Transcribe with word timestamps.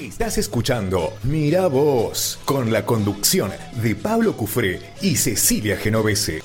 Estás 0.00 0.38
escuchando 0.38 1.12
Mira 1.24 1.66
Vos 1.66 2.40
con 2.46 2.72
la 2.72 2.86
conducción 2.86 3.50
de 3.82 3.94
Pablo 3.94 4.34
Cufré 4.34 4.80
y 5.02 5.16
Cecilia 5.16 5.76
Genovese. 5.76 6.40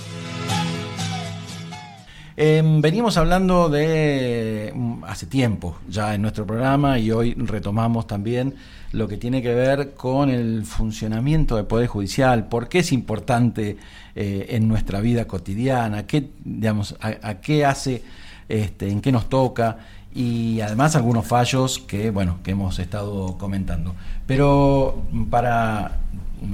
Em, 2.35 2.81
venimos 2.81 3.15
hablando 3.15 3.69
de 3.69 4.73
mm, 4.75 5.05
hace 5.05 5.27
tiempo 5.27 5.77
ya 5.87 6.13
en 6.13 6.21
nuestro 6.23 6.45
programa 6.45 6.99
y 6.99 7.11
hoy 7.11 7.33
retomamos 7.33 8.07
también 8.07 8.55
lo 8.91 9.07
que 9.07 9.15
tiene 9.15 9.41
que 9.41 9.54
ver 9.54 9.93
con 9.93 10.29
el 10.29 10.65
funcionamiento 10.65 11.55
del 11.55 11.65
Poder 11.65 11.87
Judicial, 11.87 12.49
por 12.49 12.67
qué 12.67 12.79
es 12.79 12.91
importante 12.91 13.77
eh, 14.15 14.47
en 14.49 14.67
nuestra 14.67 14.99
vida 14.99 15.27
cotidiana, 15.27 16.05
qué, 16.05 16.29
digamos, 16.43 16.97
a, 16.99 17.35
qué 17.35 17.63
hace, 17.63 18.03
este, 18.49 18.89
en 18.89 18.99
qué 18.99 19.13
nos 19.13 19.29
toca 19.29 19.77
y 20.16 20.61
además 20.61 20.95
algunos 20.95 21.27
fallos 21.27 21.77
que, 21.77 22.09
bueno, 22.09 22.39
que 22.41 22.52
hemos 22.52 22.79
estado 22.79 23.38
comentando. 23.38 23.93
Pero 24.25 25.03
para 25.30 25.98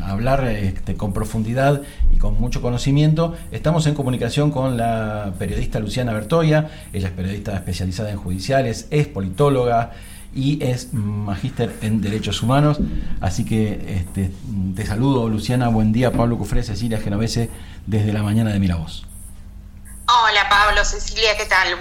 hablar 0.03 0.43
este, 0.45 0.97
con 0.97 1.13
profundidad 1.13 1.83
y 2.11 2.17
con 2.17 2.39
mucho 2.39 2.63
conocimiento, 2.63 3.35
estamos 3.51 3.85
en 3.85 3.93
comunicación 3.93 4.49
con 4.49 4.77
la 4.77 5.33
periodista 5.37 5.79
Luciana 5.79 6.11
Bertoya, 6.11 6.71
ella 6.91 7.09
es 7.09 7.13
periodista 7.13 7.53
especializada 7.53 8.09
en 8.09 8.17
judiciales, 8.17 8.87
es 8.89 9.07
politóloga 9.07 9.91
y 10.33 10.63
es 10.63 10.91
magíster 10.93 11.75
en 11.83 12.01
Derechos 12.01 12.41
Humanos. 12.41 12.79
Así 13.19 13.45
que 13.45 13.95
este, 13.95 14.31
te 14.75 14.85
saludo, 14.87 15.29
Luciana, 15.29 15.67
buen 15.67 15.93
día, 15.93 16.11
Pablo 16.11 16.35
Cufré, 16.35 16.63
Cecilia 16.63 16.99
Genovese, 16.99 17.51
desde 17.85 18.11
la 18.11 18.23
mañana 18.23 18.51
de 18.51 18.59
Miravoz. 18.59 19.03
Hola 20.07 20.49
Pablo, 20.49 20.83
Cecilia, 20.83 21.37
¿qué 21.37 21.45
tal? 21.45 21.77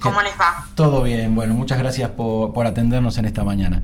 ¿Cómo 0.00 0.22
les 0.22 0.32
va? 0.32 0.66
Todo 0.74 1.02
bien, 1.02 1.34
bueno, 1.34 1.54
muchas 1.54 1.78
gracias 1.78 2.10
por, 2.10 2.66
atendernos 2.66 3.18
en 3.18 3.24
esta 3.26 3.44
mañana. 3.44 3.82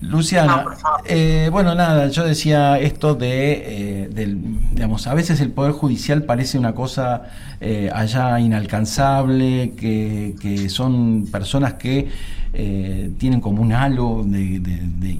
Luciana, 0.00 0.64
eh, 1.04 1.48
bueno, 1.52 1.76
nada, 1.76 2.08
yo 2.08 2.24
decía 2.24 2.76
esto 2.80 3.14
de, 3.14 4.08
eh, 4.10 4.36
digamos, 4.72 5.06
a 5.06 5.14
veces 5.14 5.40
el 5.40 5.52
Poder 5.52 5.70
Judicial 5.72 6.24
parece 6.24 6.58
una 6.58 6.74
cosa 6.74 7.22
eh, 7.60 7.88
allá 7.94 8.40
inalcanzable, 8.40 9.74
que, 9.76 10.34
que 10.40 10.68
son 10.68 11.28
personas 11.30 11.74
que 11.74 12.08
eh, 12.54 13.10
tienen 13.16 13.40
como 13.40 13.62
un 13.62 13.72
halo 13.72 14.24
de, 14.26 14.60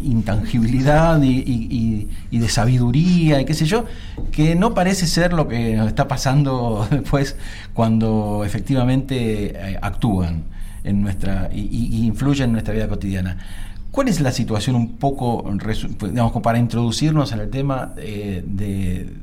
intangibilidad 0.04 1.18
y, 1.22 2.08
de 2.30 2.48
sabiduría 2.50 3.40
y 3.40 3.46
qué 3.46 3.54
sé 3.54 3.64
yo, 3.64 3.86
que 4.32 4.56
no 4.56 4.74
parece 4.74 5.06
ser 5.06 5.32
lo 5.32 5.46
que 5.46 5.76
nos 5.76 5.86
está 5.86 6.08
pasando 6.08 6.88
después 6.90 7.36
cuando 7.74 8.42
efectivamente 8.44 9.52
eh, 9.54 9.78
actúan 9.80 10.44
en 10.82 11.02
nuestra 11.02 11.50
y, 11.52 12.04
influyen 12.04 12.46
en 12.46 12.52
nuestra 12.52 12.74
vida 12.74 12.88
cotidiana. 12.88 13.38
¿Cuál 13.92 14.08
es 14.08 14.20
la 14.20 14.32
situación 14.32 14.74
un 14.74 14.96
poco, 14.96 15.44
digamos, 16.00 16.32
para 16.42 16.58
introducirnos 16.58 17.30
en 17.32 17.40
el 17.40 17.50
tema 17.50 17.92
eh, 17.98 18.42
de 18.44 19.14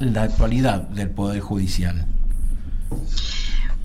la 0.00 0.22
actualidad 0.22 0.88
del 0.88 1.10
Poder 1.10 1.40
Judicial? 1.40 2.06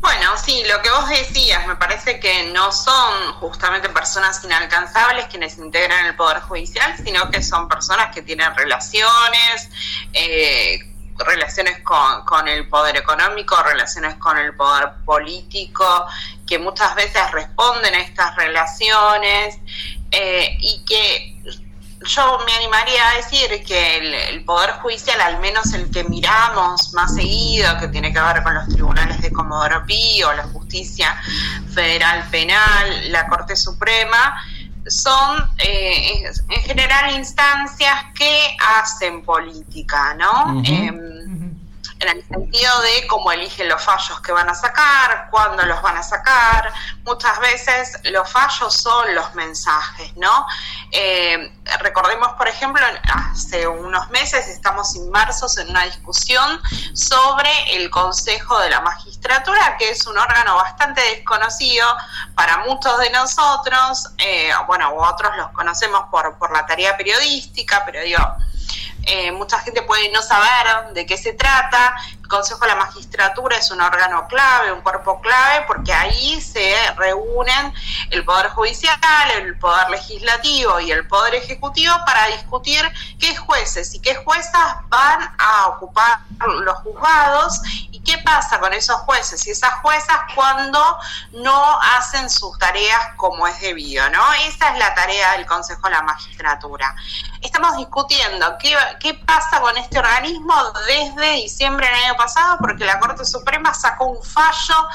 Bueno, 0.02 0.38
sí, 0.38 0.64
lo 0.66 0.81
que 0.81 0.89
vos 0.89 1.09
decías, 1.09 1.67
me 1.67 1.75
parece 1.75 2.19
que 2.19 2.44
no 2.52 2.72
son 2.72 3.33
justamente 3.33 3.89
personas 3.89 4.41
inalcanzables 4.44 5.25
quienes 5.25 5.58
integran 5.58 6.06
el 6.06 6.16
Poder 6.16 6.39
Judicial, 6.39 6.95
sino 7.03 7.30
que 7.30 7.44
son 7.44 7.67
personas 7.67 8.14
que 8.16 8.22
tienen 8.22 8.56
relaciones, 8.56 9.69
eh, 10.14 10.80
relaciones 11.17 11.80
con, 11.83 12.23
con, 12.23 12.47
el 12.47 12.69
poder 12.69 12.95
económico, 12.95 13.61
relaciones 13.61 14.16
con 14.16 14.38
el 14.38 14.56
poder 14.56 14.94
político, 15.03 16.08
que 16.47 16.58
muchas 16.58 16.95
veces 16.95 17.30
responden 17.31 17.94
a 17.94 18.00
estas 18.00 18.36
relaciones 18.38 19.58
eh, 20.11 20.58
y 20.61 20.86
que 20.86 21.36
yo 22.05 22.39
me 22.45 22.53
animaría 22.53 23.09
a 23.09 23.16
decir 23.16 23.64
que 23.66 24.30
el, 24.30 24.44
Poder 24.45 24.72
Judicial, 24.81 25.19
al 25.22 25.39
menos 25.39 25.73
el 25.73 25.89
que 25.92 26.03
miramos 26.06 26.94
más 26.94 27.16
seguido, 27.16 27.78
que 27.80 27.88
tiene 27.89 28.14
que 28.14 28.19
ver 28.19 28.41
con 28.41 28.53
los 28.53 28.68
tribunales 28.69 29.22
de 29.22 29.31
Comodoro 29.31 29.85
Pío, 29.85 30.34
la 30.34 30.44
Justicia 30.44 31.16
Federal 31.74 32.28
Penal, 32.31 33.12
la 33.12 33.28
Corte 33.28 33.56
Suprema, 33.56 34.41
son 34.88 35.51
eh, 35.57 36.24
en 36.50 36.62
general 36.63 37.16
instancias 37.16 38.06
que 38.16 38.57
hacen 38.78 39.24
política, 39.24 40.16
¿no? 40.16 40.63
En 42.00 42.10
el 42.10 42.28
sentido 42.28 42.82
de 42.82 43.08
cómo 43.08 43.32
eligen 43.32 43.68
los 43.68 43.84
fallos 43.84 44.22
que 44.22 44.32
van 44.32 44.50
a 44.50 44.54
sacar, 44.54 45.28
cuándo 45.30 45.64
los 45.64 45.82
van 45.82 45.98
a 45.98 46.04
sacar. 46.04 46.72
Muchas 47.04 47.40
veces 47.40 48.00
los 48.06 48.30
fallos 48.30 48.74
son 48.74 49.14
los 49.16 49.36
mensajes, 49.36 50.16
¿no? 50.16 50.46
Eh, 50.92 51.52
recordemos, 51.82 52.30
por 52.34 52.48
ejemplo, 52.48 52.86
hace 53.14 53.68
unos 53.68 54.10
meses 54.12 54.48
estamos 54.48 54.96
inmersos 54.96 55.58
en 55.58 55.70
una 55.70 55.84
discusión 55.84 56.62
sobre 56.94 57.52
el 57.76 57.90
Consejo 57.90 58.60
de 58.60 58.70
la 58.70 58.80
Magistratura, 58.81 59.76
que 59.78 59.90
es 59.90 60.06
un 60.08 60.18
órgano 60.18 60.56
bastante 60.56 61.02
desconocido 61.02 61.86
para 62.36 62.60
muchos 62.60 62.98
de 63.00 63.10
nosotros, 63.10 64.08
eh, 64.18 64.52
bueno, 64.68 64.94
otros 64.96 65.36
los 65.36 65.50
conocemos 65.50 66.04
por, 66.10 66.38
por 66.38 66.52
la 66.52 66.66
tarea 66.66 66.96
periodística, 66.96 67.84
pero 67.86 68.02
digo, 68.02 68.24
eh, 69.04 69.32
mucha 69.32 69.60
gente 69.60 69.82
puede 69.82 70.12
no 70.12 70.22
saber 70.22 70.94
de 70.94 71.06
qué 71.06 71.18
se 71.18 71.34
trata. 71.34 71.96
El 72.22 72.28
Consejo 72.28 72.60
de 72.62 72.68
la 72.68 72.76
Magistratura 72.76 73.58
es 73.58 73.72
un 73.72 73.82
órgano 73.82 74.28
clave, 74.28 74.72
un 74.72 74.82
cuerpo 74.82 75.20
clave, 75.22 75.66
porque 75.68 75.92
ahí 75.92 76.40
se 76.42 76.76
reúnen 76.96 77.74
el 78.12 78.24
Poder 78.24 78.50
Judicial, 78.50 79.00
el 79.36 79.58
Poder 79.58 79.90
Legislativo 79.90 80.80
y 80.80 80.92
el 80.92 81.08
Poder 81.08 81.36
Ejecutivo 81.36 81.94
para 82.06 82.28
discutir 82.28 82.82
qué 83.20 83.36
jueces 83.36 83.96
y 83.96 84.00
qué 84.00 84.16
juezas 84.16 84.76
van 84.90 85.34
a 85.38 85.68
ocupar 85.70 86.20
los 86.64 86.78
juzgados 86.80 87.62
qué 88.09 88.18
pasa 88.24 88.59
con 88.59 88.74
esos 88.74 88.96
jueces 89.02 89.46
y 89.46 89.52
esas 89.52 89.72
juezas 89.81 90.18
cuando 90.34 90.97
no 91.34 91.80
hacen 91.80 92.28
sus 92.28 92.58
tareas 92.58 93.00
como 93.18 93.46
es 93.46 93.62
debido, 93.62 94.09
¿no? 94.09 94.34
Esa 94.47 94.70
es 94.70 94.80
la 94.80 94.96
tarea 94.96 95.34
del 95.34 95.46
Consejo 95.46 95.81
de 95.84 95.92
la 95.92 96.02
Magistratura. 96.02 96.96
Estamos 97.42 97.78
discutiendo 97.78 98.58
qué, 98.58 98.75
qué 99.00 99.14
pasa 99.14 99.62
con 99.62 99.78
este 99.78 100.00
organismo 100.00 100.56
desde 100.88 101.34
diciembre 101.34 101.86
del 101.86 102.06
año 102.06 102.18
pasado, 102.18 102.58
porque 102.59 102.84
la 102.84 103.00
Corte 103.00 103.24
Suprema 103.25 103.75
sacó 103.75 104.06
un 104.06 104.24
fallo 104.24 104.88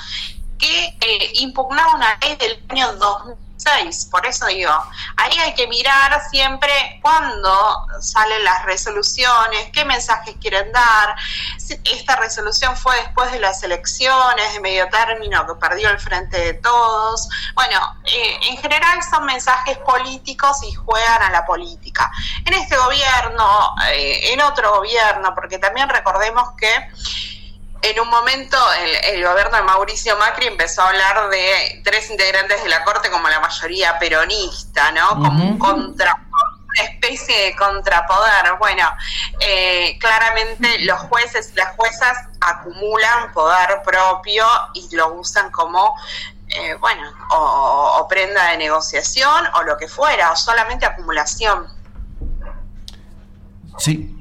que 0.58 0.98
eh, 1.00 1.30
impugnaba 1.34 1.94
una 1.94 2.18
ley 2.20 2.34
del 2.34 2.64
año 2.68 2.94
2000 2.94 3.43
por 4.10 4.26
eso 4.26 4.46
digo, 4.46 4.72
ahí 5.16 5.38
hay 5.38 5.54
que 5.54 5.66
mirar 5.66 6.20
siempre 6.30 6.98
cuándo 7.02 7.86
salen 8.00 8.44
las 8.44 8.64
resoluciones, 8.64 9.70
qué 9.72 9.84
mensajes 9.84 10.36
quieren 10.40 10.70
dar. 10.72 11.14
Esta 11.84 12.16
resolución 12.16 12.76
fue 12.76 12.94
después 12.96 13.32
de 13.32 13.40
las 13.40 13.62
elecciones 13.62 14.52
de 14.52 14.60
medio 14.60 14.88
término 14.88 15.46
que 15.46 15.54
perdió 15.54 15.90
el 15.90 15.98
frente 15.98 16.38
de 16.38 16.54
todos. 16.54 17.28
Bueno, 17.54 17.80
eh, 18.04 18.38
en 18.50 18.58
general 18.58 19.00
son 19.02 19.24
mensajes 19.24 19.78
políticos 19.78 20.58
y 20.68 20.74
juegan 20.74 21.22
a 21.22 21.30
la 21.30 21.46
política. 21.46 22.10
En 22.44 22.54
este 22.54 22.76
gobierno, 22.76 23.74
eh, 23.92 24.32
en 24.32 24.40
otro 24.42 24.76
gobierno, 24.76 25.34
porque 25.34 25.58
también 25.58 25.88
recordemos 25.88 26.52
que 26.56 26.90
en 27.84 28.00
un 28.00 28.08
momento 28.08 28.56
el, 29.12 29.22
gobierno 29.22 29.56
de 29.58 29.62
Mauricio 29.62 30.16
Macri 30.16 30.46
empezó 30.46 30.82
a 30.82 30.88
hablar 30.88 31.28
de 31.28 31.82
tres 31.84 32.10
integrantes 32.10 32.62
de 32.62 32.70
la 32.70 32.82
Corte 32.82 33.10
como 33.10 33.28
la 33.28 33.40
mayoría 33.40 33.98
peronista, 33.98 34.90
¿no? 34.92 35.10
Como 35.10 35.44
un 35.44 35.58
contra 35.58 36.14
una 36.14 36.90
especie 36.90 37.44
de 37.44 37.56
contrapoder. 37.56 38.56
Bueno, 38.58 38.88
eh, 39.40 39.98
claramente 40.00 40.80
los 40.80 40.98
jueces 41.00 41.52
y 41.52 41.56
las 41.56 41.76
juezas 41.76 42.16
acumulan 42.40 43.32
poder 43.32 43.82
propio 43.84 44.46
y 44.72 44.96
lo 44.96 45.14
usan 45.14 45.50
como, 45.50 45.94
eh, 46.48 46.74
bueno, 46.80 47.02
o 47.30 48.06
prenda 48.08 48.50
de 48.50 48.56
negociación 48.56 49.44
o 49.56 49.62
lo 49.62 49.76
que 49.76 49.88
fuera, 49.88 50.32
o 50.32 50.36
solamente 50.36 50.86
acumulación. 50.86 51.66
Sí, 53.76 54.14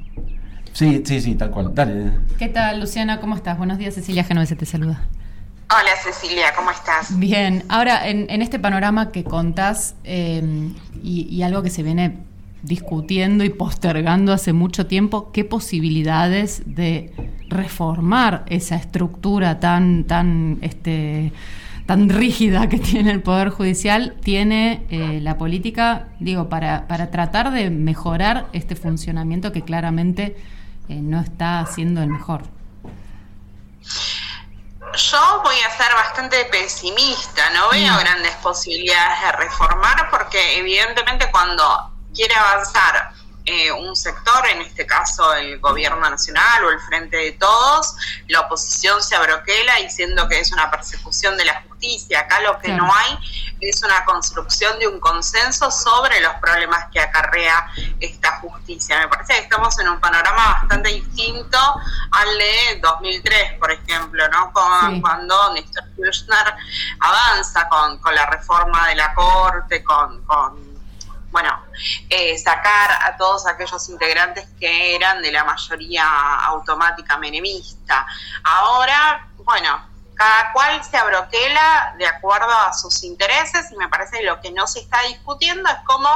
Sí, 0.74 1.04
sí, 1.06 1.20
sí, 1.20 1.34
tal 1.36 1.50
cual. 1.52 1.72
Dale. 1.72 2.18
¿Qué 2.38 2.48
tal, 2.48 2.80
Luciana? 2.80 3.20
¿Cómo 3.20 3.36
estás? 3.36 3.56
Buenos 3.56 3.78
días, 3.78 3.94
Cecilia 3.94 4.24
Genovese 4.24 4.56
te 4.56 4.66
saluda. 4.66 5.04
Hola, 5.70 5.90
Cecilia, 6.02 6.46
¿cómo 6.56 6.72
estás? 6.72 7.16
Bien. 7.16 7.62
Ahora, 7.68 8.08
en, 8.08 8.28
este 8.42 8.58
panorama 8.58 9.12
que 9.12 9.22
contás 9.22 9.94
em, 10.02 10.74
y, 11.00 11.40
algo 11.42 11.62
que 11.62 11.70
se 11.70 11.84
viene 11.84 12.18
discutiendo 12.62 13.44
y 13.44 13.50
postergando 13.50 14.32
hace 14.32 14.52
mucho 14.52 14.86
tiempo, 14.86 15.30
¿qué 15.30 15.44
posibilidades 15.44 16.62
de 16.66 17.12
reformar 17.48 18.44
esa 18.48 18.74
estructura 18.74 19.60
tan, 19.60 20.02
tan, 20.02 20.58
este, 20.60 21.32
tan 21.86 22.08
rígida 22.08 22.68
que 22.68 22.78
tiene 22.80 23.12
el 23.12 23.22
Poder 23.22 23.50
Judicial 23.50 24.16
tiene 24.20 24.82
eh, 24.90 25.20
la 25.22 25.38
política, 25.38 26.08
digo, 26.18 26.48
para, 26.48 26.88
para 26.88 27.12
tratar 27.12 27.52
de 27.52 27.70
mejorar 27.70 28.48
este 28.52 28.74
funcionamiento 28.74 29.52
que 29.52 29.62
claramente 29.62 30.34
eh, 30.88 31.00
no 31.00 31.20
está 31.20 31.64
siendo 31.66 32.02
el 32.02 32.08
mejor. 32.08 32.42
Yo 34.96 35.40
voy 35.42 35.56
a 35.66 35.70
ser 35.76 35.92
bastante 35.94 36.44
pesimista, 36.46 37.50
no 37.50 37.70
veo 37.70 37.94
mm. 37.94 37.98
grandes 37.98 38.34
posibilidades 38.36 39.20
de 39.22 39.32
reformar 39.32 40.08
porque 40.10 40.58
evidentemente 40.58 41.30
cuando 41.32 41.92
quiere 42.14 42.34
avanzar 42.34 43.12
eh, 43.46 43.70
un 43.72 43.94
sector, 43.94 44.46
en 44.48 44.62
este 44.62 44.86
caso 44.86 45.34
el 45.34 45.58
gobierno 45.60 46.08
nacional 46.08 46.64
o 46.64 46.70
el 46.70 46.80
Frente 46.80 47.16
de 47.18 47.32
Todos, 47.32 47.94
la 48.28 48.40
oposición 48.40 49.02
se 49.02 49.16
abroquela 49.16 49.76
diciendo 49.76 50.26
que 50.28 50.40
es 50.40 50.50
una 50.52 50.70
persecución 50.70 51.36
de 51.36 51.44
la 51.44 51.62
justicia. 51.62 52.20
Acá 52.20 52.40
lo 52.40 52.58
que 52.58 52.68
no 52.72 52.90
hay 52.94 53.18
es 53.60 53.82
una 53.82 54.04
construcción 54.06 54.78
de 54.78 54.88
un 54.88 54.98
consenso 54.98 55.70
sobre 55.70 56.20
los 56.20 56.32
problemas 56.34 56.86
que 56.90 57.00
acarrea 57.00 57.66
esta 58.00 58.40
justicia. 58.40 58.98
Me 58.98 59.08
parece 59.08 59.34
que 59.34 59.40
estamos 59.40 59.78
en 59.78 59.88
un 59.88 60.00
panorama 60.00 60.60
bastante 60.60 60.88
distinto 60.88 61.58
al 62.12 62.38
de 62.38 62.80
2003, 62.80 63.58
por 63.58 63.70
ejemplo, 63.70 64.26
¿no? 64.28 64.52
Con, 64.52 65.02
Cuando 65.02 65.52
Néstor 65.52 65.84
Kirchner 65.96 66.54
avanza 67.00 67.68
con, 67.68 67.98
con 67.98 68.14
la 68.14 68.24
reforma 68.26 68.88
de 68.88 68.94
la 68.94 69.14
Corte, 69.14 69.84
con, 69.84 70.24
con 70.24 70.73
bueno, 71.34 71.64
eh, 72.10 72.38
sacar 72.38 72.92
a 72.92 73.16
todos 73.16 73.44
aquellos 73.48 73.88
integrantes 73.88 74.46
que 74.60 74.94
eran 74.94 75.20
de 75.20 75.32
la 75.32 75.42
mayoría 75.42 76.06
automática 76.44 77.18
menemista. 77.18 78.06
Ahora, 78.44 79.26
bueno, 79.38 79.84
cada 80.14 80.52
cual 80.52 80.84
se 80.84 80.96
abroquela 80.96 81.96
de 81.98 82.06
acuerdo 82.06 82.52
a 82.52 82.72
sus 82.72 83.02
intereses 83.02 83.72
y 83.72 83.76
me 83.76 83.88
parece 83.88 84.18
que 84.18 84.26
lo 84.26 84.40
que 84.40 84.52
no 84.52 84.68
se 84.68 84.78
está 84.78 85.02
discutiendo 85.08 85.68
es 85.68 85.78
cómo 85.84 86.08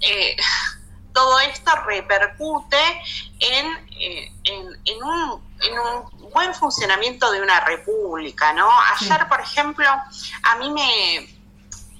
eh, 0.00 0.36
todo 1.14 1.40
esto 1.40 1.74
repercute 1.86 2.76
en, 3.40 3.88
eh, 3.98 4.32
en, 4.44 5.02
un, 5.02 5.56
en, 5.62 5.78
un, 5.78 6.30
buen 6.30 6.52
funcionamiento 6.52 7.32
de 7.32 7.40
una 7.40 7.60
república, 7.60 8.52
¿no? 8.52 8.68
Ayer, 9.00 9.26
por 9.28 9.40
ejemplo, 9.40 9.88
a 9.88 10.56
mí 10.56 10.70
me 10.70 11.34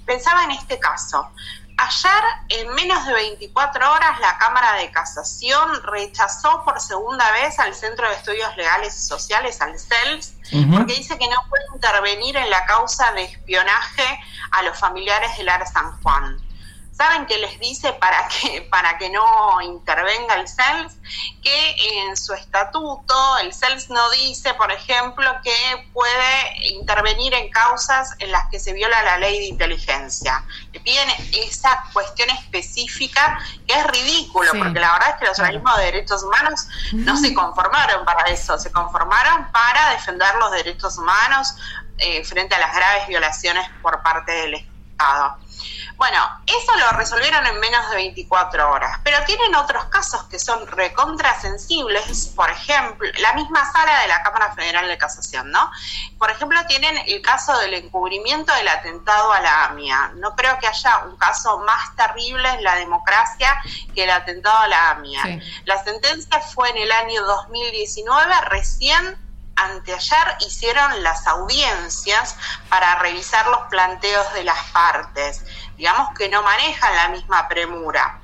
pensaba 0.04 0.44
en 0.44 0.50
este 0.50 0.78
caso. 0.78 1.30
Ayer, 1.78 2.22
en 2.48 2.74
menos 2.74 3.04
de 3.04 3.12
24 3.12 3.92
horas, 3.92 4.18
la 4.20 4.38
Cámara 4.38 4.74
de 4.76 4.90
Casación 4.90 5.82
rechazó 5.82 6.64
por 6.64 6.80
segunda 6.80 7.30
vez 7.32 7.58
al 7.58 7.74
Centro 7.74 8.08
de 8.08 8.14
Estudios 8.14 8.56
Legales 8.56 8.96
y 8.96 9.02
Sociales, 9.02 9.60
al 9.60 9.78
CELS, 9.78 10.34
porque 10.72 10.94
dice 10.94 11.18
que 11.18 11.28
no 11.28 11.36
puede 11.50 11.64
intervenir 11.74 12.36
en 12.38 12.48
la 12.48 12.64
causa 12.64 13.12
de 13.12 13.24
espionaje 13.24 14.20
a 14.52 14.62
los 14.62 14.78
familiares 14.78 15.36
del 15.36 15.50
AR 15.50 15.66
San 15.66 16.00
Juan. 16.00 16.45
¿Saben 16.96 17.26
qué 17.26 17.36
les 17.36 17.60
dice 17.60 17.92
para 17.94 18.26
que, 18.28 18.62
para 18.70 18.96
que 18.96 19.10
no 19.10 19.60
intervenga 19.60 20.36
el 20.36 20.48
CELS? 20.48 20.94
Que 21.42 21.76
en 22.00 22.16
su 22.16 22.32
estatuto 22.32 23.38
el 23.38 23.52
CELS 23.52 23.90
no 23.90 24.10
dice, 24.10 24.54
por 24.54 24.72
ejemplo, 24.72 25.30
que 25.44 25.88
puede 25.92 26.68
intervenir 26.72 27.34
en 27.34 27.50
causas 27.50 28.14
en 28.18 28.32
las 28.32 28.48
que 28.50 28.58
se 28.58 28.72
viola 28.72 29.02
la 29.02 29.18
ley 29.18 29.38
de 29.40 29.44
inteligencia. 29.44 30.42
Le 30.72 30.80
piden 30.80 31.08
esa 31.34 31.84
cuestión 31.92 32.30
específica 32.30 33.40
que 33.66 33.78
es 33.78 33.86
ridículo, 33.88 34.52
porque 34.52 34.80
la 34.80 34.92
verdad 34.92 35.10
es 35.10 35.16
que 35.16 35.26
los 35.26 35.38
organismos 35.38 35.76
de 35.76 35.84
derechos 35.84 36.22
humanos 36.22 36.66
no 36.92 37.16
se 37.18 37.34
conformaron 37.34 38.06
para 38.06 38.30
eso, 38.30 38.58
se 38.58 38.72
conformaron 38.72 39.52
para 39.52 39.90
defender 39.90 40.34
los 40.36 40.50
derechos 40.50 40.96
humanos 40.96 41.56
eh, 41.98 42.24
frente 42.24 42.54
a 42.54 42.58
las 42.58 42.74
graves 42.74 43.06
violaciones 43.08 43.68
por 43.82 44.02
parte 44.02 44.32
del 44.32 44.54
Estado. 44.54 45.36
Bueno, 45.96 46.18
eso 46.46 46.76
lo 46.78 46.90
resolvieron 46.98 47.46
en 47.46 47.58
menos 47.58 47.88
de 47.88 47.96
24 47.96 48.70
horas, 48.70 49.00
pero 49.02 49.24
tienen 49.24 49.54
otros 49.54 49.86
casos 49.86 50.24
que 50.24 50.38
son 50.38 50.66
recontrasensibles, 50.66 52.32
por 52.36 52.50
ejemplo, 52.50 53.08
la 53.18 53.32
misma 53.32 53.70
sala 53.72 54.02
de 54.02 54.08
la 54.08 54.22
Cámara 54.22 54.54
Federal 54.54 54.86
de 54.88 54.98
Casación, 54.98 55.50
¿no? 55.50 55.70
Por 56.18 56.30
ejemplo, 56.30 56.60
tienen 56.66 56.98
el 57.06 57.22
caso 57.22 57.56
del 57.60 57.72
encubrimiento 57.74 58.52
del 58.54 58.68
atentado 58.68 59.32
a 59.32 59.40
la 59.40 59.64
AMIA. 59.66 60.12
No 60.16 60.36
creo 60.36 60.58
que 60.58 60.66
haya 60.66 60.98
un 61.06 61.16
caso 61.16 61.58
más 61.60 61.96
terrible 61.96 62.48
en 62.50 62.62
la 62.62 62.76
democracia 62.76 63.56
que 63.94 64.04
el 64.04 64.10
atentado 64.10 64.58
a 64.58 64.68
la 64.68 64.90
AMIA. 64.90 65.40
La 65.64 65.82
sentencia 65.82 66.40
fue 66.40 66.68
en 66.70 66.76
el 66.76 66.92
año 66.92 67.22
2019, 67.22 68.34
recién 68.50 69.25
anteayer 69.56 70.36
hicieron 70.46 71.02
las 71.02 71.26
audiencias 71.26 72.36
para 72.68 72.96
revisar 73.00 73.46
los 73.48 73.60
planteos 73.68 74.32
de 74.34 74.44
las 74.44 74.62
partes 74.72 75.42
digamos 75.76 76.08
que 76.16 76.28
no 76.28 76.42
manejan 76.42 76.94
la 76.96 77.08
misma 77.08 77.48
premura. 77.48 78.20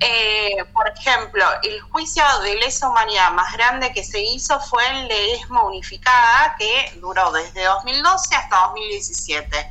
Eh, 0.00 0.64
por 0.72 0.88
ejemplo, 0.88 1.44
el 1.62 1.80
juicio 1.80 2.22
de 2.42 2.54
lesa 2.56 2.88
humanidad 2.88 3.32
más 3.32 3.52
grande 3.52 3.92
que 3.92 4.04
se 4.04 4.20
hizo 4.20 4.58
fue 4.60 4.86
el 4.90 5.08
de 5.08 5.34
ESMA 5.34 5.62
Unificada, 5.64 6.54
que 6.58 6.92
duró 7.00 7.32
desde 7.32 7.64
2012 7.64 8.34
hasta 8.34 8.56
2017. 8.68 9.70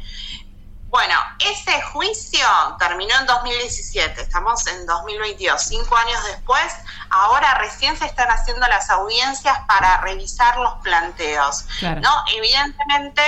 Bueno, 0.94 1.16
ese 1.40 1.82
juicio 1.82 2.46
terminó 2.78 3.16
en 3.20 3.26
2017, 3.26 4.22
estamos 4.22 4.68
en 4.68 4.86
2022, 4.86 5.60
cinco 5.60 5.98
años 5.98 6.24
después, 6.28 6.72
ahora 7.10 7.56
recién 7.56 7.98
se 7.98 8.06
están 8.06 8.30
haciendo 8.30 8.68
las 8.68 8.92
audiencias 8.92 9.58
para 9.68 10.02
revisar 10.02 10.56
los 10.60 10.76
planteos. 10.84 11.66
¿no? 12.00 12.12
Evidentemente, 12.38 13.24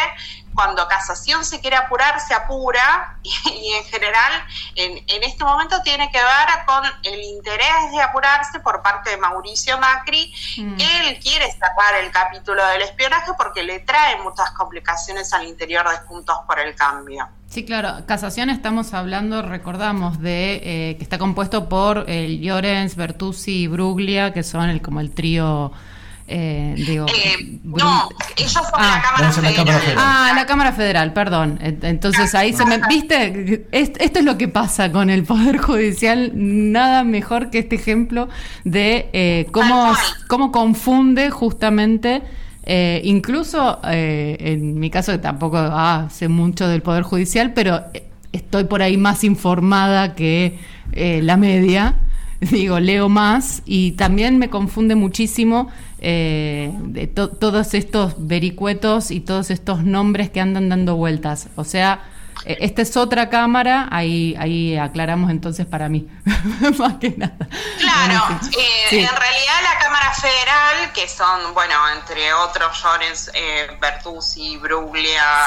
cuando 0.55 0.87
casación 0.87 1.43
se 1.43 1.59
quiere 1.59 1.75
apurar, 1.75 2.19
se 2.19 2.33
apura 2.33 3.17
y, 3.23 3.73
en 3.73 3.83
general 3.85 4.31
en, 4.75 5.23
este 5.23 5.43
momento 5.43 5.81
tiene 5.83 6.09
que 6.11 6.17
ver 6.17 6.65
con 6.65 6.83
el 7.03 7.21
interés 7.21 7.91
de 7.91 8.01
apurarse 8.01 8.59
por 8.59 8.81
parte 8.81 9.11
de 9.11 9.17
Mauricio 9.17 9.77
Macri. 9.79 10.33
Mm. 10.57 10.77
Él 10.79 11.19
quiere 11.21 11.51
cerrar 11.51 12.01
el 12.01 12.11
capítulo 12.11 12.65
del 12.67 12.83
espionaje 12.83 13.31
porque 13.37 13.63
le 13.63 13.79
trae 13.79 14.21
muchas 14.21 14.51
complicaciones 14.51 15.33
al 15.33 15.45
interior 15.45 15.87
de 15.89 15.97
Juntos 16.07 16.37
por 16.47 16.59
el 16.59 16.73
Cambio. 16.75 17.27
Sí, 17.47 17.65
claro. 17.65 18.05
Casación 18.05 18.49
estamos 18.49 18.93
hablando, 18.93 19.41
recordamos, 19.41 20.19
de 20.19 20.55
eh, 20.55 20.97
que 20.97 21.03
está 21.03 21.17
compuesto 21.17 21.69
por 21.69 22.09
el 22.09 22.41
Llorens, 22.41 22.95
Bertuzzi 22.95 23.63
y 23.63 23.67
Bruglia, 23.67 24.33
que 24.33 24.43
son 24.43 24.69
el, 24.69 24.81
como 24.81 24.99
el 24.99 25.13
trío 25.13 25.71
eh, 26.27 26.73
digo, 26.75 27.05
eh, 27.07 27.59
no, 27.63 28.09
ellos 28.35 28.51
son 28.51 28.63
ah, 28.73 29.01
la, 29.19 29.53
Cámara 29.53 29.79
Federal. 29.79 29.95
Ah, 29.97 30.33
la 30.35 30.45
Cámara 30.47 30.71
Federal, 30.71 31.13
perdón. 31.13 31.59
Entonces 31.61 32.33
ahí 32.33 32.51
se 32.51 32.65
me. 32.65 32.79
¿Viste? 32.89 33.67
Esto 33.71 34.19
es 34.19 34.25
lo 34.25 34.35
que 34.35 34.47
pasa 34.47 34.91
con 34.91 35.11
el 35.11 35.23
Poder 35.23 35.57
Judicial. 35.57 36.31
Nada 36.33 37.03
mejor 37.03 37.51
que 37.51 37.59
este 37.59 37.75
ejemplo 37.75 38.27
de 38.63 39.09
eh, 39.13 39.47
cómo, 39.51 39.93
cómo 40.27 40.51
confunde 40.51 41.29
justamente. 41.29 42.23
Eh, 42.63 43.01
incluso 43.03 43.79
eh, 43.87 44.37
en 44.39 44.79
mi 44.79 44.89
caso, 44.89 45.11
que 45.11 45.19
tampoco 45.19 45.57
ah, 45.59 46.07
sé 46.09 46.27
mucho 46.27 46.67
del 46.67 46.81
Poder 46.81 47.03
Judicial, 47.03 47.53
pero 47.53 47.83
estoy 48.31 48.63
por 48.63 48.81
ahí 48.81 48.97
más 48.97 49.23
informada 49.23 50.15
que 50.15 50.59
la 50.95 51.37
media 51.37 51.95
digo, 52.51 52.79
leo 52.79 53.09
más 53.09 53.61
y 53.65 53.93
también 53.93 54.37
me 54.37 54.49
confunde 54.49 54.95
muchísimo 54.95 55.69
eh, 55.99 56.71
de 56.83 57.07
todos 57.07 57.73
estos 57.73 58.15
vericuetos 58.17 59.11
y 59.11 59.19
todos 59.19 59.51
estos 59.51 59.83
nombres 59.83 60.29
que 60.29 60.41
andan 60.41 60.69
dando 60.69 60.95
vueltas. 60.95 61.49
O 61.55 61.63
sea, 61.63 62.03
esta 62.45 62.81
es 62.81 62.95
otra 62.95 63.29
cámara, 63.29 63.87
ahí, 63.91 64.35
ahí 64.39 64.77
aclaramos 64.77 65.31
entonces 65.31 65.65
para 65.65 65.89
mí, 65.89 66.07
más 66.77 66.93
que 66.99 67.09
nada. 67.17 67.37
Claro, 67.79 68.39
eh, 68.59 68.87
en 68.91 69.15
realidad 69.15 69.55
la 69.63 69.79
Cámara 69.79 70.13
Federal, 70.13 70.93
que 70.93 71.07
son, 71.07 71.53
bueno, 71.53 71.75
entre 71.97 72.33
otros, 72.33 72.81
Llorens, 72.81 73.31
eh, 73.33 73.77
Bertuzzi, 73.81 74.57
Bruglia, 74.57 75.45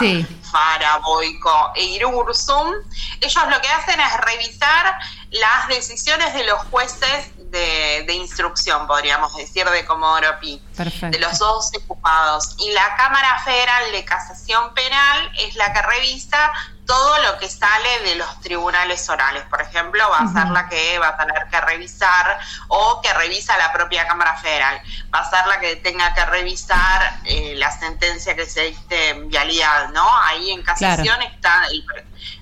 Fara, 0.51 0.99
Boico 0.99 1.73
e 1.77 1.85
Irursum, 1.85 2.73
ellos 3.21 3.45
lo 3.49 3.61
que 3.61 3.69
hacen 3.69 4.01
es 4.01 4.21
revisar 4.21 4.99
las 5.31 5.69
decisiones 5.69 6.35
de 6.35 6.45
los 6.45 6.59
jueces 6.71 7.31
de, 7.51 8.13
instrucción, 8.13 8.87
podríamos 8.87 9.35
decir, 9.37 9.69
de 9.69 9.85
Comodoro 9.85 10.39
Pi, 10.41 10.63
de 11.11 11.19
los 11.19 11.39
dos 11.39 11.71
ocupados. 11.83 12.57
Y 12.59 12.73
la 12.73 12.97
Cámara 12.97 13.41
Federal 13.45 13.93
de 13.93 14.05
Casación 14.05 14.75
Penal 14.75 15.31
es 15.39 15.57
la 15.57 15.73
que 15.73 15.83
revisa 15.83 16.53
todo 16.87 17.23
lo 17.23 17.39
que 17.39 17.51
sale 17.51 18.01
de 18.05 18.15
los 18.17 18.41
tribunales 18.41 19.09
orales. 19.11 19.45
Por 19.51 19.61
ejemplo, 19.61 20.03
va 20.11 20.21
a 20.21 20.33
ser 20.33 20.51
la 20.51 20.69
que 20.69 20.99
va 20.99 21.09
a 21.09 21.17
tener 21.19 21.47
que 21.51 21.61
revisar 21.61 22.39
o 22.69 23.03
que 23.03 23.13
revisa 23.13 23.59
la 23.59 23.73
propia 23.73 24.07
Cámara 24.09 24.37
Federal. 24.39 24.81
Va 25.15 25.21
a 25.21 25.31
ser 25.31 25.47
la 25.47 25.61
que 25.61 25.77
tenga 25.77 26.15
que 26.15 26.25
revisar 26.25 27.21
eh, 27.25 27.55
la 27.57 27.71
sentencia 27.71 28.35
que 28.35 28.47
se 28.47 28.63
diste 28.63 29.11
en 29.11 29.29
vialidad, 29.29 29.91
¿no? 29.91 30.09
Ahí 30.25 30.51
en 30.51 30.63
casación 30.63 31.21
está 31.21 31.67
el, 31.67 31.85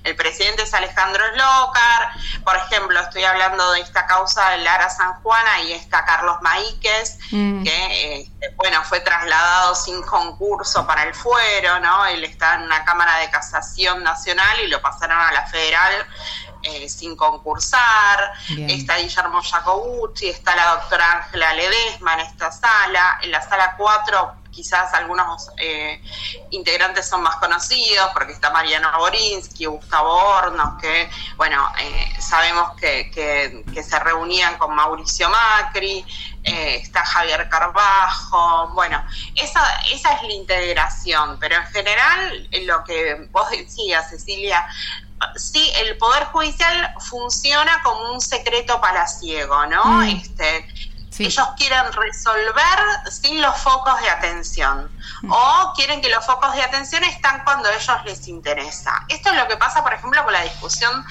el, 0.03 0.15
presidente 0.15 0.63
es 0.63 0.73
Alejandro 0.73 1.23
Slócar. 1.33 2.11
Por 2.43 2.55
ejemplo, 2.55 2.99
estoy 2.99 3.23
hablando 3.23 3.71
de 3.71 3.81
esta 3.81 4.05
causa 4.05 4.49
de 4.51 4.59
Lara 4.59 4.89
San 4.89 5.13
Juana 5.21 5.61
y 5.61 5.73
está 5.73 6.05
Carlos 6.05 6.37
Maíquez, 6.41 7.17
mm. 7.31 7.63
que, 7.63 8.21
este, 8.21 8.53
bueno, 8.55 8.83
fue 8.83 8.99
trasladado 9.01 9.75
sin 9.75 10.01
concurso 10.03 10.85
para 10.85 11.03
el 11.03 11.13
fuero, 11.13 11.79
¿no? 11.79 12.05
Él 12.05 12.23
está 12.23 12.55
en 12.55 12.63
una 12.63 12.83
Cámara 12.85 13.17
de 13.17 13.29
Casación 13.29 14.03
Nacional 14.03 14.59
y 14.63 14.67
lo 14.67 14.81
pasaron 14.81 15.19
a 15.19 15.31
la 15.31 15.45
federal 15.47 16.05
eh, 16.63 16.89
sin 16.89 17.15
concursar. 17.15 18.33
Está 18.67 18.97
Guillermo 18.97 19.41
Jacobucci, 19.41 20.29
está 20.29 20.55
la 20.55 20.75
doctora 20.75 21.23
Ángela 21.23 21.53
Ledesma 21.53 22.15
en 22.15 22.19
esta 22.21 22.51
sala. 22.51 23.19
En 23.21 23.31
la 23.31 23.41
sala 23.41 23.75
4 23.77 24.33
quizás 24.57 24.91
algunos 24.95 25.51
eh, 25.57 26.01
integrantes 26.49 27.07
son 27.07 27.21
más 27.21 27.35
conocidos, 27.35 28.09
porque 28.11 28.33
está 28.33 28.49
Mariano 28.49 28.89
Borinsky, 28.97 29.67
Gustavo 29.67 30.11
Hornos, 30.11 30.81
que, 30.81 31.07
bueno, 31.35 31.71
eh, 31.79 32.19
sabemos 32.19 32.71
que, 32.75 33.11
que, 33.11 33.83
se 33.83 33.99
reunían 33.99 34.57
con 34.57 34.75
Mauricio 34.75 35.29
Macri, 35.29 36.03
eh, 36.43 36.79
está 36.81 37.05
Javier 37.05 37.47
Carbajo, 37.49 38.69
bueno, 38.73 39.01
esa, 39.35 39.61
esa 39.91 40.13
es 40.13 40.23
la 40.23 40.33
integración, 40.33 41.37
pero 41.39 41.55
en 41.57 41.67
general, 41.67 42.49
lo 42.65 42.83
que 42.83 43.27
vos 43.31 43.47
decías, 43.51 44.09
Cecilia, 44.09 44.65
sí, 45.35 45.71
el 45.75 45.97
Poder 45.97 46.23
Judicial 46.25 46.95
funciona 46.99 47.79
como 47.83 48.11
un 48.11 48.21
secreto 48.21 48.81
palaciego, 48.81 49.67
¿no? 49.67 49.85
Mm. 49.85 50.03
Este, 50.07 50.67
ellos 51.19 51.47
quieren 51.57 51.91
resolver 51.93 52.79
sin 53.09 53.41
los 53.41 53.57
focos 53.57 53.99
de 54.01 54.09
atención 54.09 54.91
mm. 55.21 55.31
o 55.31 55.73
quieren 55.75 56.01
que 56.01 56.09
los 56.09 56.25
focos 56.25 56.53
de 56.55 56.61
atención 56.61 57.03
están 57.03 57.43
cuando 57.43 57.69
a 57.69 57.73
ellos 57.73 58.05
les 58.05 58.27
interesa. 58.27 59.05
Esto 59.09 59.29
es 59.29 59.35
lo 59.35 59.47
que 59.47 59.57
pasa, 59.57 59.83
por 59.83 59.93
ejemplo, 59.93 60.23
con 60.23 60.33
la 60.33 60.41
discusión 60.43 61.05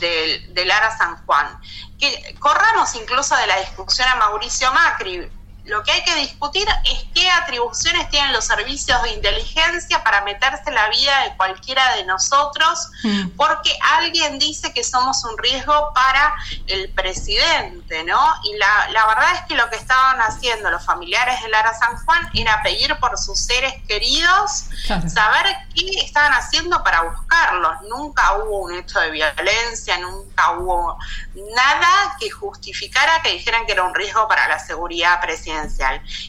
de, 0.00 0.46
de 0.50 0.64
Lara 0.64 0.96
San 0.96 1.16
Juan. 1.24 1.58
Que 1.98 2.36
corramos 2.38 2.94
incluso 2.94 3.36
de 3.36 3.46
la 3.46 3.58
discusión 3.60 4.08
a 4.08 4.14
Mauricio 4.16 4.72
Macri, 4.72 5.28
lo 5.68 5.82
que 5.82 5.92
hay 5.92 6.02
que 6.02 6.14
discutir 6.16 6.66
es 6.84 7.04
qué 7.14 7.30
atribuciones 7.30 8.08
tienen 8.10 8.32
los 8.32 8.44
servicios 8.44 9.00
de 9.02 9.12
inteligencia 9.12 10.02
para 10.02 10.22
meterse 10.22 10.62
en 10.66 10.74
la 10.74 10.88
vida 10.88 11.24
de 11.24 11.36
cualquiera 11.36 11.96
de 11.96 12.04
nosotros, 12.04 12.90
mm. 13.02 13.28
porque 13.36 13.70
alguien 13.96 14.38
dice 14.38 14.72
que 14.72 14.82
somos 14.82 15.22
un 15.24 15.36
riesgo 15.38 15.92
para 15.94 16.34
el 16.66 16.88
presidente, 16.90 18.02
¿no? 18.04 18.20
Y 18.44 18.56
la, 18.56 18.88
la 18.92 19.06
verdad 19.06 19.34
es 19.34 19.40
que 19.42 19.54
lo 19.54 19.68
que 19.68 19.76
estaban 19.76 20.20
haciendo 20.20 20.70
los 20.70 20.84
familiares 20.84 21.42
de 21.42 21.48
Lara 21.50 21.74
San 21.74 21.96
Juan 22.04 22.30
era 22.34 22.62
pedir 22.62 22.96
por 22.96 23.18
sus 23.18 23.38
seres 23.38 23.74
queridos, 23.86 24.64
saber 24.86 25.56
qué 25.74 25.90
estaban 26.02 26.32
haciendo 26.32 26.82
para 26.82 27.02
buscarlos. 27.02 27.82
Nunca 27.88 28.38
hubo 28.38 28.62
un 28.62 28.74
hecho 28.74 29.00
de 29.00 29.10
violencia, 29.10 29.98
nunca 29.98 30.52
hubo 30.52 30.98
nada 31.34 32.16
que 32.18 32.30
justificara 32.30 33.20
que 33.22 33.32
dijeran 33.32 33.66
que 33.66 33.72
era 33.72 33.82
un 33.82 33.94
riesgo 33.94 34.26
para 34.28 34.48
la 34.48 34.58
seguridad 34.58 35.20
presidencial 35.20 35.57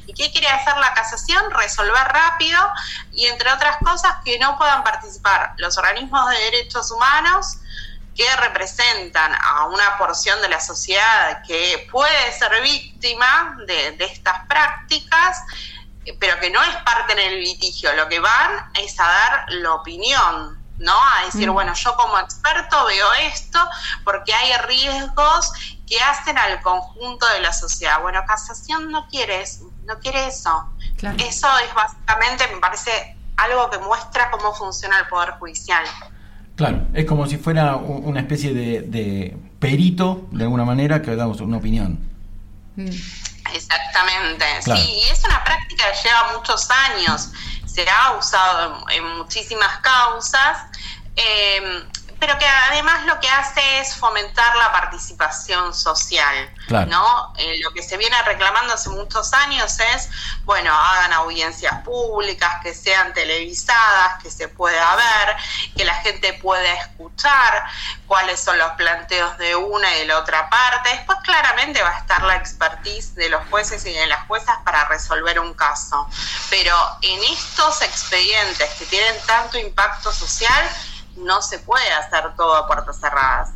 ¿Y 0.06 0.14
qué 0.14 0.32
quiere 0.32 0.48
hacer 0.48 0.78
la 0.78 0.94
casación? 0.94 1.44
Resolver 1.52 2.08
rápido 2.08 2.60
y, 3.12 3.26
entre 3.28 3.52
otras 3.52 3.78
cosas, 3.84 4.16
que 4.24 4.40
no 4.40 4.58
puedan 4.58 4.84
participar 4.84 5.54
los 5.58 5.78
organismos 5.78 6.30
de 6.30 6.38
derechos 6.38 6.92
humanos 6.92 7.58
que 8.16 8.36
representan 8.36 9.34
a 9.34 9.66
una 9.68 9.98
porción 9.98 10.42
de 10.42 10.50
la 10.50 10.60
sociedad 10.60 11.42
que 11.48 11.88
puede 11.90 12.32
ser 12.38 12.62
víctima 12.62 13.58
de, 13.66 13.96
estas 14.00 14.46
prácticas, 14.48 15.38
pero 16.20 16.38
que 16.40 16.50
no 16.50 16.62
es 16.62 16.76
parte 16.78 17.14
en 17.14 17.20
el 17.20 17.44
litigio. 17.44 17.94
Lo 17.94 18.10
que 18.10 18.20
van 18.20 18.72
es 18.74 19.00
a 19.00 19.08
dar 19.08 19.46
la 19.50 19.74
opinión 19.74 20.60
¿no? 20.80 20.94
A 20.94 21.26
decir, 21.26 21.50
bueno, 21.50 21.74
yo 21.74 21.94
como 21.98 22.18
experto 22.20 22.86
veo 22.86 23.14
esto 23.14 23.60
porque 24.06 24.34
hay 24.34 24.54
riesgos 24.66 25.52
que 25.90 26.00
hacen 26.00 26.38
al 26.38 26.62
conjunto 26.62 27.26
de 27.34 27.42
la 27.42 27.52
sociedad. 27.52 28.00
Bueno, 28.02 28.22
casación 28.28 28.92
no 28.92 29.08
quiere, 29.08 29.44
no 29.86 30.00
quiere 30.00 30.28
eso. 30.28 30.70
Eso 31.18 31.48
es 31.60 31.74
básicamente, 31.74 32.48
me 32.54 32.60
parece, 32.60 33.18
algo 33.38 33.70
que 33.70 33.80
muestra 33.80 34.30
cómo 34.30 34.54
funciona 34.54 35.00
el 35.00 35.08
Poder 35.08 35.32
Judicial. 35.40 35.84
Claro, 36.56 36.86
es 36.94 37.06
como 37.06 37.26
si 37.26 37.38
fuera 37.38 37.76
una 37.78 38.20
especie 38.20 38.54
de, 38.54 39.36
perito, 39.60 40.28
de 40.32 40.44
alguna 40.44 40.66
manera, 40.66 41.02
que 41.02 41.16
damos 41.16 41.42
una 41.42 41.58
opinión. 41.58 42.00
Mm. 42.76 42.90
Exactamente, 43.56 44.46
sí, 44.62 44.72
y 44.72 45.10
es 45.10 45.24
una 45.24 45.44
práctica 45.44 45.86
que 45.92 46.08
lleva 46.08 46.38
muchos 46.38 46.70
años, 46.70 47.32
se 47.66 47.90
ha 47.90 48.12
usado 48.12 48.86
en, 48.92 49.18
muchísimas 49.18 49.78
causas. 49.80 50.68
Eh, 51.16 51.84
pero 52.20 52.38
que 52.38 52.46
además 52.46 53.06
lo 53.06 53.20
que 53.20 53.30
hace 53.30 53.80
es 53.80 53.96
fomentar 53.96 54.56
la 54.58 54.72
participación 54.72 55.74
social, 55.74 56.54
¿no? 56.88 57.34
Eh, 57.38 57.60
lo 57.64 57.72
que 57.72 57.82
se 57.82 57.98
viene 57.98 58.22
reclamando 58.24 58.74
hace 58.74 58.90
muchos 58.90 59.34
años 59.34 59.80
es, 59.96 60.10
bueno, 60.44 60.74
hagan 60.74 61.14
audiencias 61.14 61.82
públicas, 61.84 62.62
que 62.62 62.74
sean 62.74 63.14
televisadas, 63.14 64.22
que 64.22 64.30
se 64.30 64.50
pueda 64.50 64.96
ver, 64.96 65.38
que 65.78 65.86
la 65.86 65.96
gente 65.96 66.34
pueda 66.34 66.74
escuchar 66.74 67.64
cuáles 68.06 68.40
son 68.40 68.58
los 68.58 68.72
planteos 68.72 69.38
de 69.38 69.56
una 69.56 69.96
y 69.96 70.00
de 70.00 70.06
la 70.08 70.20
otra 70.20 70.50
parte. 70.50 70.90
Después 70.90 71.20
claramente 71.24 71.82
va 71.82 71.96
a 71.96 72.00
estar 72.00 72.22
la 72.24 72.36
expertise 72.36 73.16
de 73.16 73.30
los 73.30 73.48
jueces 73.50 73.86
y 73.86 73.94
de 73.94 74.08
las 74.08 74.28
juezas 74.28 74.58
para 74.66 74.86
resolver 74.86 75.40
un 75.40 75.54
caso. 75.54 76.08
Pero 76.50 76.76
en 77.02 77.24
estos 77.24 77.82
expedientes 77.82 78.70
que 78.74 78.86
tienen 78.86 79.16
tanto 79.26 79.58
impacto 79.58 80.12
social, 80.12 80.70
no 81.24 81.42
se 81.42 81.60
puede 81.60 81.90
hacer 81.92 82.36
todo 82.36 82.56
a 82.56 82.68
puertas 82.68 83.00
cerradas. 83.00 83.52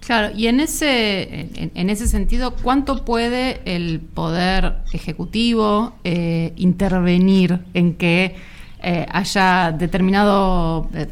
Claro, 0.00 0.34
y 0.36 0.48
en 0.48 0.60
ese, 0.60 1.70
en, 1.74 1.90
ese 1.90 2.06
sentido, 2.06 2.54
¿cuánto 2.56 3.06
puede 3.06 3.62
el 3.64 4.00
poder 4.00 4.82
ejecutivo 4.92 5.94
eh, 6.04 6.52
intervenir 6.56 7.64
en 7.72 7.96
que 7.96 8.36
eh, 8.86 9.06
haya 9.10 9.72
determinado, 9.72 10.90
eh, 10.92 11.08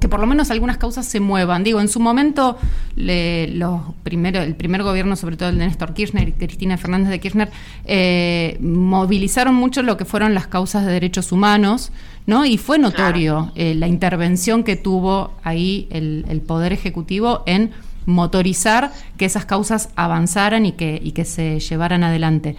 que 0.00 0.08
por 0.08 0.20
lo 0.20 0.28
menos 0.28 0.52
algunas 0.52 0.78
causas 0.78 1.06
se 1.06 1.18
muevan. 1.18 1.64
Digo, 1.64 1.80
en 1.80 1.88
su 1.88 1.98
momento, 1.98 2.56
los 2.94 3.80
primero, 4.04 4.42
el 4.42 4.54
primer 4.54 4.84
gobierno, 4.84 5.16
sobre 5.16 5.36
todo 5.36 5.48
el 5.48 5.58
de 5.58 5.66
Néstor 5.66 5.92
Kirchner 5.92 6.28
y 6.28 6.32
Cristina 6.32 6.78
Fernández 6.78 7.10
de 7.10 7.18
Kirchner, 7.18 7.50
eh, 7.84 8.56
movilizaron 8.60 9.56
mucho 9.56 9.82
lo 9.82 9.96
que 9.96 10.04
fueron 10.04 10.34
las 10.34 10.46
causas 10.46 10.86
de 10.86 10.92
derechos 10.92 11.32
humanos, 11.32 11.90
¿no? 12.26 12.44
Y 12.44 12.58
fue 12.58 12.78
notorio 12.78 13.52
la 13.54 13.86
intervención 13.86 14.64
que 14.64 14.76
tuvo 14.76 15.32
ahí 15.42 15.88
el, 15.90 16.24
el 16.28 16.40
Poder 16.40 16.72
Ejecutivo 16.72 17.42
en 17.46 17.72
motorizar 18.06 18.92
que 19.18 19.24
esas 19.24 19.44
causas 19.44 19.90
avanzaran 19.96 20.64
y 20.64 20.72
que, 20.72 21.00
y 21.02 21.12
que 21.12 21.24
se 21.24 21.60
llevaran 21.60 22.04
adelante. 22.04 22.56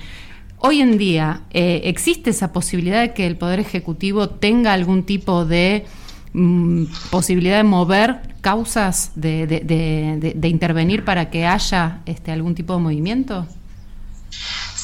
Hoy 0.60 0.82
en 0.82 0.98
día, 0.98 1.42
eh, 1.52 1.82
¿existe 1.86 2.32
esa 2.32 2.52
posibilidad 2.52 3.02
de 3.02 3.14
que 3.14 3.26
el 3.26 3.38
Poder 3.38 3.60
Ejecutivo 3.60 4.30
tenga 4.30 4.74
algún 4.74 5.04
tipo 5.04 5.46
de 5.46 5.86
mm, 6.34 6.86
posibilidad 7.10 7.58
de 7.58 7.64
mover 7.64 8.22
causas, 8.42 9.12
de, 9.16 10.40
intervenir 10.44 11.06
para 11.06 11.30
que 11.30 11.46
haya 11.46 12.02
este, 12.06 12.32
algún 12.32 12.56
tipo 12.56 12.74
de 12.74 12.80
movimiento? 12.80 13.48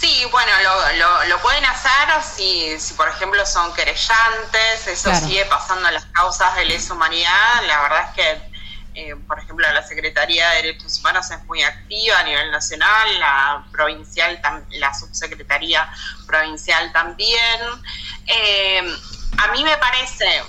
Sí, 0.03 0.25
bueno, 0.31 0.51
lo, 1.29 1.39
pueden 1.39 1.63
hacer 1.63 2.21
si, 2.35 2.77
si, 2.77 2.93
por 2.95 3.07
ejemplo, 3.07 3.45
son 3.45 3.73
querellantes, 3.73 4.85
eso 4.85 5.15
sigue 5.15 5.45
pasando 5.45 5.87
en 5.87 5.93
las 5.93 6.03
causas 6.07 6.53
de 6.57 6.65
lesa 6.65 6.93
humanidad. 6.93 7.63
La 7.67 7.81
verdad 7.83 8.09
es 8.09 8.15
que 8.15 8.53
eh, 8.95 9.15
por 9.27 9.39
ejemplo, 9.39 9.65
la 9.71 9.81
Secretaría 9.81 10.49
de 10.49 10.55
Derechos 10.57 10.99
Humanos 10.99 11.31
es 11.31 11.43
muy 11.45 11.63
activa 11.63 12.19
a 12.19 12.23
nivel 12.23 12.51
nacional, 12.51 13.19
la 13.19 13.65
provincial, 13.71 14.41
la 14.71 14.93
subsecretaría 14.93 15.89
provincial 16.27 16.91
también. 16.91 17.61
Eh, 18.27 18.83
a 19.37 19.47
mí 19.53 19.63
me 19.63 19.77
parece, 19.77 20.43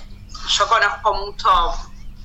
yo 0.49 0.67
conozco 0.67 1.13
mucho 1.13 1.49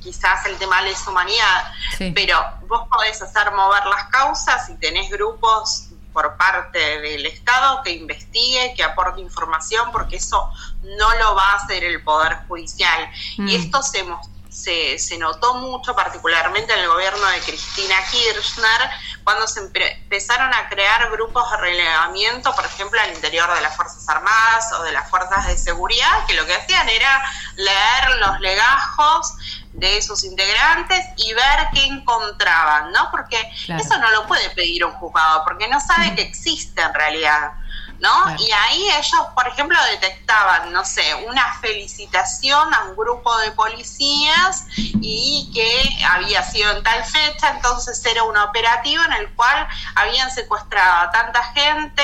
quizás 0.03 0.45
el 0.47 0.59
tema 0.59 0.83
de 0.83 0.91
la 0.91 0.99
humanidad, 1.07 1.73
pero 2.13 2.45
vos 2.67 2.89
podés 2.91 3.23
hacer 3.23 3.53
mover 3.53 3.87
las 3.87 4.09
causas 4.09 4.69
y 4.69 4.75
tenés 4.79 5.11
grupos 5.11 5.90
por 6.13 6.37
parte 6.37 6.79
del 7.01 7.27
Estado 7.27 7.83
que 7.83 7.91
investigue, 7.91 8.75
que 8.77 8.83
aporte 8.83 9.21
información, 9.21 9.91
porque 9.93 10.17
eso 10.17 10.51
no 10.83 11.15
lo 11.17 11.35
va 11.35 11.53
a 11.53 11.57
hacer 11.57 11.85
el 11.85 12.03
Poder 12.03 12.39
Judicial. 12.49 13.11
Y 13.37 13.43
mm. 13.43 13.49
esto 13.49 13.83
se 13.83 14.03
mostró 14.05 14.30
se, 14.51 14.99
se, 14.99 15.17
notó 15.19 15.55
mucho, 15.55 15.95
particularmente 15.95 16.73
en 16.73 16.81
el 16.81 16.89
gobierno 16.89 17.27
de 17.29 17.41
Cristina 17.41 17.97
Kirchner, 18.11 18.91
cuando 19.25 19.47
se 19.47 19.61
empezaron 19.61 20.53
a 20.53 20.69
crear 20.69 21.11
grupos 21.11 21.51
de 21.51 21.57
relevamiento, 21.59 22.55
por 22.55 22.65
ejemplo, 22.65 23.01
al 23.01 23.13
interior 23.13 23.53
de 23.55 23.61
las 23.61 23.77
Fuerzas 23.77 24.09
Armadas 24.09 24.73
o 24.79 24.83
de 24.83 24.93
las 24.93 25.09
Fuerzas 25.09 25.47
de 25.47 25.57
Seguridad, 25.57 26.27
que 26.27 26.35
lo 26.35 26.45
que 26.47 26.55
hacían 26.55 26.89
era 26.89 27.23
leer 27.57 28.17
los 28.19 28.41
legajos 28.41 29.35
de 29.73 30.03
sus 30.03 30.25
integrantes 30.25 31.07
y 31.17 31.33
ver 31.33 31.69
qué 31.73 31.85
encontraban, 31.85 32.93
¿no? 32.93 33.11
Porque 33.11 33.39
eso 33.69 33.99
no 33.99 34.11
lo 34.11 34.27
puede 34.27 34.51
pedir 34.51 34.85
un 34.85 34.93
juzgado, 34.93 35.45
porque 35.45 35.69
no 35.69 35.81
sabe 35.81 36.15
que 36.15 36.23
existe 36.23 36.83
en 36.83 36.95
realidad. 36.95 37.53
¿No? 38.01 38.37
Y 38.39 38.51
ahí 38.51 38.89
ellos, 38.99 39.27
por 39.35 39.47
ejemplo, 39.47 39.79
detectaban, 39.93 40.73
no 40.73 40.85
sé, 40.85 41.15
una 41.27 41.55
felicitación 41.61 42.75
a 42.75 42.85
un 42.85 42.97
grupo 42.97 43.37
de 43.39 43.53
policías 43.53 44.67
y 44.77 45.51
que 45.55 46.05
había 46.07 46.43
sido 46.43 46.71
en 46.73 46.83
tal 46.83 47.05
fecha, 47.05 47.51
entonces 47.51 48.05
era 48.07 48.23
un 48.25 48.37
operativo 48.37 49.05
en 49.05 49.13
el 49.13 49.35
cual 49.35 49.69
habían 49.95 50.31
secuestrado 50.31 51.09
a 51.09 51.11
tanta 51.11 51.43
gente, 51.53 52.03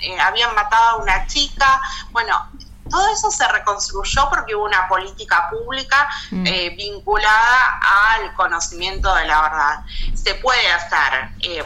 eh, 0.00 0.20
habían 0.20 0.54
matado 0.54 0.90
a 0.90 0.96
una 0.96 1.26
chica, 1.28 1.80
bueno, 2.10 2.50
todo 2.90 3.08
eso 3.08 3.30
se 3.30 3.46
reconstruyó 3.48 4.28
porque 4.28 4.54
hubo 4.54 4.64
una 4.64 4.86
política 4.88 5.48
pública 5.50 6.08
mm. 6.30 6.46
eh, 6.46 6.70
vinculada 6.76 7.80
al 8.10 8.34
conocimiento 8.34 9.14
de 9.14 9.24
la 9.26 9.40
verdad. 9.40 9.84
Se 10.14 10.34
puede 10.34 10.70
hacer. 10.70 11.30
Eh, 11.42 11.64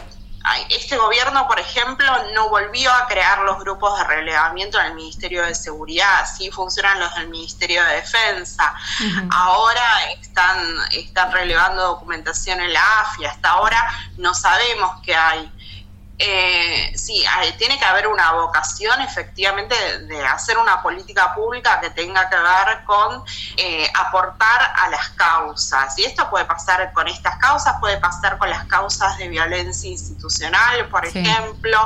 este 0.69 0.97
gobierno, 0.97 1.47
por 1.47 1.59
ejemplo, 1.59 2.05
no 2.33 2.49
volvió 2.49 2.91
a 2.91 3.07
crear 3.07 3.39
los 3.39 3.59
grupos 3.59 3.97
de 3.97 4.05
relevamiento 4.05 4.79
en 4.79 4.87
el 4.87 4.93
Ministerio 4.95 5.43
de 5.43 5.55
Seguridad, 5.55 6.25
sí 6.25 6.51
funcionan 6.51 6.99
los 6.99 7.13
del 7.15 7.29
Ministerio 7.29 7.83
de 7.83 7.95
Defensa. 7.95 8.73
Ahora 9.31 10.11
están, 10.21 10.57
están 10.91 11.31
relevando 11.31 11.83
documentación 11.83 12.59
en 12.61 12.73
la 12.73 13.01
AFI, 13.01 13.25
hasta 13.25 13.49
ahora 13.49 13.87
no 14.17 14.33
sabemos 14.33 15.01
qué 15.03 15.15
hay 15.15 15.51
eh, 16.19 16.93
sí, 16.95 17.23
tiene 17.59 17.77
que 17.77 17.85
haber 17.85 18.07
una 18.07 18.31
vocación 18.31 18.99
efectivamente 19.01 19.75
de, 20.07 20.25
hacer 20.25 20.57
una 20.57 20.81
política 20.81 21.33
pública 21.35 21.79
que 21.79 21.91
tenga 21.91 22.27
que 22.27 22.35
ver 22.35 22.83
con 22.85 23.23
eh, 23.57 23.87
aportar 23.93 24.73
a 24.77 24.89
las 24.89 25.09
causas. 25.09 25.97
Y 25.99 26.05
esto 26.05 26.27
puede 26.29 26.45
pasar 26.45 26.91
con 26.93 27.07
estas 27.07 27.37
causas, 27.37 27.75
puede 27.79 27.97
pasar 27.97 28.37
con 28.39 28.49
las 28.49 28.65
causas 28.65 29.17
de 29.17 29.27
violencia 29.27 29.89
institucional, 29.89 30.87
por 30.89 31.05
ejemplo. 31.05 31.77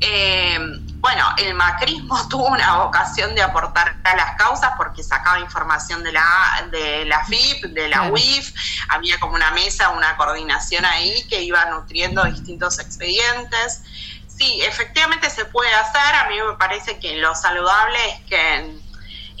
Eh, 0.00 0.58
bueno, 1.00 1.24
el 1.38 1.54
macrismo 1.54 2.16
tuvo 2.28 2.48
una 2.48 2.78
vocación 2.78 3.34
de 3.34 3.42
aportar 3.42 3.96
a 4.04 4.16
las 4.16 4.36
causas 4.36 4.72
porque 4.76 5.02
sacaba 5.02 5.40
información 5.40 6.02
de 6.02 6.12
la, 6.12 6.68
de 6.70 7.04
la 7.06 7.24
FIP, 7.24 7.64
de 7.66 7.88
la 7.88 8.10
UIF, 8.10 8.52
había 8.88 9.18
como 9.18 9.34
una 9.34 9.50
mesa, 9.52 9.90
una 9.90 10.16
coordinación 10.16 10.84
ahí 10.84 11.24
que 11.28 11.42
iba 11.42 11.64
nutriendo 11.66 12.24
distintos 12.24 12.78
expedientes. 12.78 13.82
Sí, 14.26 14.60
efectivamente 14.62 15.28
se 15.28 15.44
puede 15.46 15.72
hacer, 15.74 16.14
a 16.14 16.28
mí 16.28 16.36
me 16.40 16.56
parece 16.56 16.98
que 16.98 17.16
lo 17.16 17.34
saludable 17.34 17.98
es 18.08 18.20
que 18.22 18.79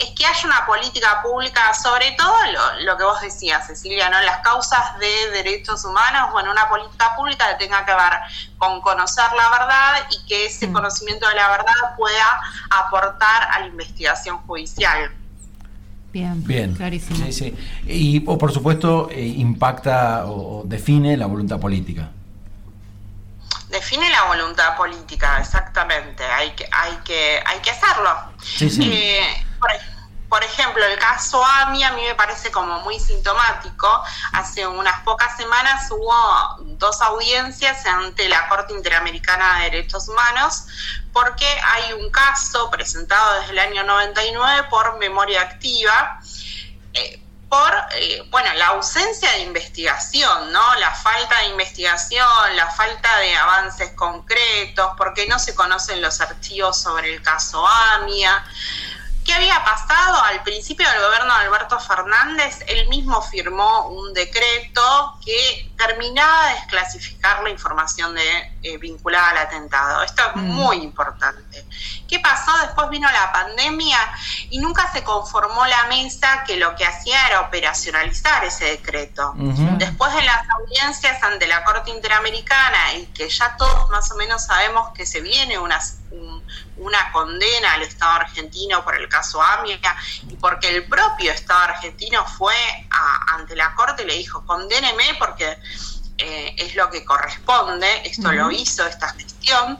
es 0.00 0.10
que 0.10 0.24
haya 0.24 0.46
una 0.46 0.66
política 0.66 1.20
pública, 1.22 1.74
sobre 1.74 2.12
todo 2.12 2.32
lo, 2.84 2.96
que 2.96 3.04
vos 3.04 3.20
decías, 3.20 3.66
Cecilia, 3.66 4.08
¿no? 4.08 4.20
Las 4.22 4.38
causas 4.38 4.98
de 4.98 5.30
derechos 5.30 5.84
humanos, 5.84 6.32
bueno, 6.32 6.50
una 6.50 6.68
política 6.68 7.14
pública 7.14 7.46
que 7.50 7.66
tenga 7.66 7.84
que 7.84 7.92
ver 7.92 8.12
con 8.56 8.80
conocer 8.80 9.26
la 9.36 9.50
verdad 9.50 10.06
y 10.10 10.26
que 10.26 10.46
ese 10.46 10.68
mm. 10.68 10.72
conocimiento 10.72 11.28
de 11.28 11.34
la 11.34 11.50
verdad 11.50 11.74
pueda 11.96 12.40
aportar 12.70 13.48
a 13.52 13.60
la 13.60 13.66
investigación 13.66 14.38
judicial. 14.46 15.12
Bien, 16.12 16.42
Bien. 16.44 16.74
clarísimo. 16.74 17.24
Sí, 17.26 17.32
sí. 17.32 17.54
Y 17.86 18.20
por 18.20 18.52
supuesto 18.52 19.08
eh, 19.10 19.20
impacta 19.20 20.24
o, 20.26 20.62
define 20.64 21.16
la 21.16 21.26
voluntad 21.26 21.60
política. 21.60 22.10
Define 23.68 24.10
la 24.10 24.24
voluntad 24.24 24.76
política, 24.76 25.38
exactamente. 25.38 26.24
Hay 26.24 26.50
que, 26.52 26.68
hay 26.72 26.96
que, 27.04 27.40
hay 27.46 27.60
que 27.60 27.70
hacerlo. 27.70 28.10
Sí, 28.42 28.68
sí. 28.68 28.90
Eh, 28.92 29.44
por, 29.60 29.70
ejemplo, 30.44 30.84
el 30.84 30.98
caso 30.98 31.44
AMI 31.44 31.82
a 31.82 31.92
mí 31.92 32.02
me 32.04 32.14
parece 32.14 32.50
como 32.52 32.80
muy 32.80 33.00
sintomático. 33.00 33.88
Hace 34.32 34.66
unas 34.66 35.00
pocas 35.00 35.36
semanas 35.36 35.90
hubo 35.90 36.14
dos 36.78 37.00
audiencias 37.02 37.84
ante 37.84 38.28
la 38.28 38.48
Corte 38.48 38.72
Interamericana 38.72 39.58
de 39.58 39.64
Derechos 39.70 40.08
Humanos 40.08 40.66
porque 41.12 41.46
hay 41.46 41.94
un 41.94 42.10
caso 42.10 42.70
presentado 42.70 43.40
desde 43.40 43.52
el 43.52 43.58
año 43.58 43.84
99 43.84 44.68
por 44.70 44.98
memoria 44.98 45.42
activa. 45.42 46.20
Eh, 46.94 47.20
por 47.50 47.72
eh, 47.96 48.22
bueno 48.30 48.54
la 48.54 48.68
ausencia 48.68 49.28
de 49.32 49.40
investigación, 49.40 50.52
¿no? 50.52 50.74
La 50.76 50.94
falta 50.94 51.40
de 51.40 51.46
investigación, 51.46 52.24
la 52.54 52.70
falta 52.70 53.18
de 53.18 53.34
avances 53.36 53.90
concretos, 53.96 54.92
porque 54.96 55.26
no 55.26 55.38
se 55.40 55.54
conocen 55.56 56.00
los 56.00 56.20
archivos 56.20 56.80
sobre 56.80 57.12
el 57.12 57.20
caso 57.22 57.66
AMIA. 57.66 58.44
¿Qué 59.30 59.36
había 59.36 59.62
pasado? 59.62 60.20
Al 60.24 60.42
principio 60.42 60.90
del 60.90 61.02
gobierno 61.02 61.32
de 61.32 61.44
Alberto 61.44 61.78
Fernández, 61.78 62.64
él 62.66 62.88
mismo 62.88 63.22
firmó 63.22 63.86
un 63.90 64.12
decreto 64.12 64.82
que 65.24 65.70
terminaba 65.78 66.46
de 66.48 66.54
desclasificar 66.54 67.40
la 67.44 67.50
información 67.50 68.12
de, 68.12 68.52
eh, 68.64 68.76
vinculada 68.78 69.30
al 69.30 69.38
atentado. 69.38 70.02
Esto 70.02 70.20
es 70.30 70.34
mm. 70.34 70.40
muy 70.40 70.78
importante. 70.78 71.64
¿Qué 72.08 72.18
pasó? 72.18 72.50
Después 72.62 72.90
vino 72.90 73.08
la 73.08 73.30
pandemia 73.30 73.98
y 74.50 74.58
nunca 74.58 74.90
se 74.92 75.04
conformó 75.04 75.64
la 75.64 75.84
mesa 75.84 76.42
que 76.44 76.56
lo 76.56 76.74
que 76.74 76.84
hacía 76.84 77.28
era 77.28 77.42
operacionalizar 77.42 78.42
ese 78.44 78.64
decreto. 78.64 79.32
Después 79.36 80.12
de 80.12 80.22
las 80.22 80.44
audiencias 80.58 81.22
ante 81.22 81.46
la 81.46 81.62
Corte 81.62 81.92
Interamericana 81.92 82.94
y 82.94 83.06
que 83.06 83.28
ya 83.28 83.56
todos 83.56 83.90
más 83.90 84.10
o 84.10 84.16
menos 84.16 84.44
sabemos 84.44 84.90
que 84.92 85.06
se 85.06 85.20
viene 85.20 85.56
una 86.10 86.40
una 86.80 87.12
condena 87.12 87.74
al 87.74 87.82
Estado 87.82 88.12
argentino 88.12 88.82
por 88.82 88.96
el 88.96 89.08
caso 89.08 89.40
AMIA 89.40 89.78
y 90.28 90.36
porque 90.36 90.68
el 90.68 90.84
propio 90.86 91.30
Estado 91.30 91.60
argentino 91.60 92.24
fue 92.26 92.54
ante 93.28 93.54
la 93.54 93.74
Corte 93.74 94.02
y 94.02 94.06
le 94.06 94.14
dijo, 94.14 94.44
condéneme 94.46 95.04
porque 95.18 95.58
eh, 96.18 96.54
es 96.58 96.74
lo 96.74 96.90
que 96.90 97.04
corresponde, 97.04 98.08
esto 98.08 98.32
lo 98.32 98.50
hizo, 98.50 98.86
esta 98.86 99.08
gestión. 99.10 99.78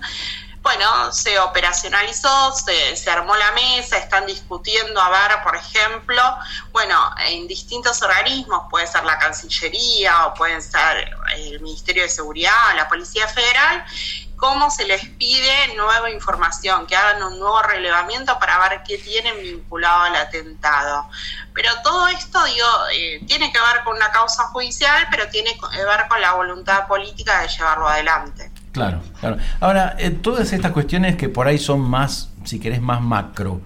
Bueno, 0.62 1.10
se 1.10 1.38
operacionalizó, 1.38 2.52
se, 2.52 2.94
se, 2.94 3.10
armó 3.10 3.34
la 3.34 3.50
mesa, 3.52 3.96
están 3.96 4.26
discutiendo, 4.26 5.00
a 5.00 5.08
ver, 5.08 5.42
por 5.42 5.56
ejemplo, 5.56 6.22
bueno, 6.70 6.96
en 7.28 7.48
distintos 7.48 8.02
organismos, 8.02 8.64
puede 8.68 8.86
ser 8.86 9.04
la 9.04 9.18
Cancillería 9.18 10.26
o 10.26 10.34
puede 10.34 10.60
ser 10.60 11.16
el 11.34 11.60
Ministerio 11.60 12.02
de 12.02 12.10
Seguridad, 12.10 12.76
la 12.76 12.88
Policía 12.88 13.26
Federal, 13.26 13.84
cómo 14.40 14.70
se 14.70 14.86
les 14.86 15.06
pide 15.06 15.74
nueva 15.76 16.10
información, 16.10 16.86
que 16.86 16.96
hagan 16.96 17.22
un 17.22 17.38
nuevo 17.38 17.62
relevamiento 17.62 18.38
para 18.38 18.58
ver 18.68 18.82
qué 18.82 18.96
tienen 18.98 19.40
vinculado 19.40 20.04
al 20.04 20.16
atentado. 20.16 21.08
Pero 21.52 21.70
todo 21.82 22.08
esto 22.08 22.42
digo, 22.44 22.66
eh, 22.92 23.20
tiene 23.26 23.52
que 23.52 23.60
ver 23.60 23.84
con 23.84 23.96
una 23.96 24.10
causa 24.10 24.44
judicial, 24.44 25.06
pero 25.10 25.28
tiene 25.28 25.58
que 25.58 25.84
ver 25.84 26.08
con 26.08 26.20
la 26.20 26.32
voluntad 26.32 26.88
política 26.88 27.42
de 27.42 27.48
llevarlo 27.48 27.86
adelante. 27.86 28.49
Claro, 28.72 29.02
claro. 29.18 29.36
Ahora, 29.58 29.96
eh, 29.98 30.10
todas 30.10 30.52
estas 30.52 30.72
cuestiones 30.72 31.16
que 31.16 31.28
por 31.28 31.48
ahí 31.48 31.58
son 31.58 31.80
más, 31.80 32.30
si 32.44 32.60
querés, 32.60 32.80
más 32.80 33.00
macro, 33.00 33.60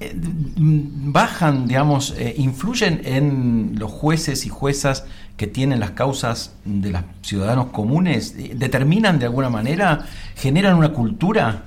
eh, 0.00 0.12
bajan, 0.16 1.68
digamos, 1.68 2.14
influyen 2.36 3.02
en 3.04 3.74
los 3.78 3.90
jueces 3.90 4.46
y 4.46 4.48
juezas 4.48 5.04
que 5.36 5.46
tienen 5.46 5.80
las 5.80 5.90
causas 5.90 6.54
de 6.64 6.90
los 6.90 7.02
ciudadanos 7.22 7.66
comunes? 7.72 8.36
¿Determinan 8.58 9.18
de 9.18 9.26
alguna 9.26 9.50
manera? 9.50 10.06
¿Generan 10.36 10.76
una 10.76 10.92
cultura? 10.92 11.64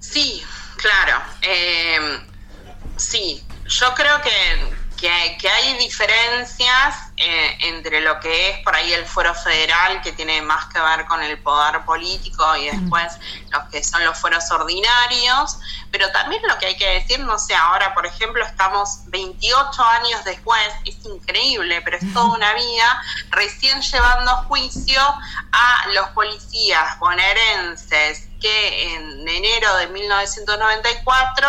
Sí, 0.00 0.42
claro. 0.76 1.22
Eh, 1.42 2.18
sí, 2.96 3.42
yo 3.66 3.86
creo 3.94 4.20
que, 4.22 4.30
que, 4.98 5.48
hay 5.48 5.78
diferencias 5.78 6.96
eh, 7.16 7.56
entre 7.60 8.00
lo 8.00 8.18
que 8.20 8.50
es 8.50 8.58
por 8.64 8.74
ahí 8.74 8.92
el 8.92 9.06
fuero 9.06 9.34
federal, 9.34 10.02
que 10.02 10.12
tiene 10.12 10.42
más 10.42 10.66
que 10.66 10.80
ver 10.80 11.06
con 11.06 11.22
el 11.22 11.38
poder 11.38 11.84
político, 11.84 12.44
y 12.56 12.66
después 12.66 13.16
los 13.50 13.64
que 13.70 13.82
son 13.82 14.04
los 14.04 14.18
fueros 14.18 14.50
ordinarios, 14.50 15.58
pero 15.90 16.10
también 16.10 16.42
lo 16.48 16.58
que 16.58 16.66
hay 16.66 16.76
que 16.76 16.88
decir, 16.88 17.20
no 17.20 17.38
sé, 17.38 17.54
ahora 17.54 17.94
por 17.94 18.06
ejemplo 18.06 18.44
estamos 18.44 19.00
28 19.06 19.82
años 19.82 20.24
después, 20.24 20.60
es 20.84 20.96
increíble, 21.04 21.80
pero 21.82 21.96
es 21.96 22.12
toda 22.12 22.36
una 22.36 22.52
vida, 22.54 23.02
recién 23.30 23.80
llevando 23.80 24.30
juicio 24.48 25.00
a 25.52 25.88
los 25.94 26.08
policías 26.08 26.98
bonaerenses 26.98 28.28
que 28.40 28.94
en 28.94 29.28
enero 29.28 29.76
de 29.76 29.88
1994 29.88 31.48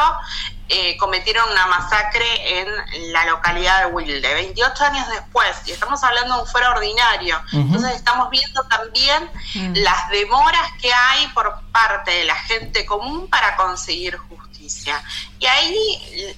eh, 0.70 0.96
cometieron 0.98 1.50
una 1.50 1.66
masacre 1.66 2.60
en 2.60 3.12
la 3.12 3.26
localidad 3.26 3.80
de 3.82 3.86
Wilde, 3.88 4.34
28 4.34 4.84
años 4.84 5.10
después, 5.10 5.50
y 5.66 5.72
estamos 5.72 6.04
hablando 6.04 6.36
de 6.36 6.42
un 6.44 6.48
fuero 6.48 6.70
ordinario. 6.70 7.42
Entonces 7.52 7.96
estamos 7.96 8.30
viendo 8.30 8.64
también 8.66 9.32
mm. 9.56 9.74
las 9.78 10.10
demoras 10.10 10.72
que 10.80 10.94
hay 10.94 11.28
por 11.30 11.60
parte 11.72 12.12
de 12.12 12.26
la 12.26 12.36
gente 12.36 12.86
común 12.86 13.28
para 13.30 13.56
conseguir 13.56 14.18
justicia. 14.18 15.02
Y 15.40 15.46
ahí 15.48 16.38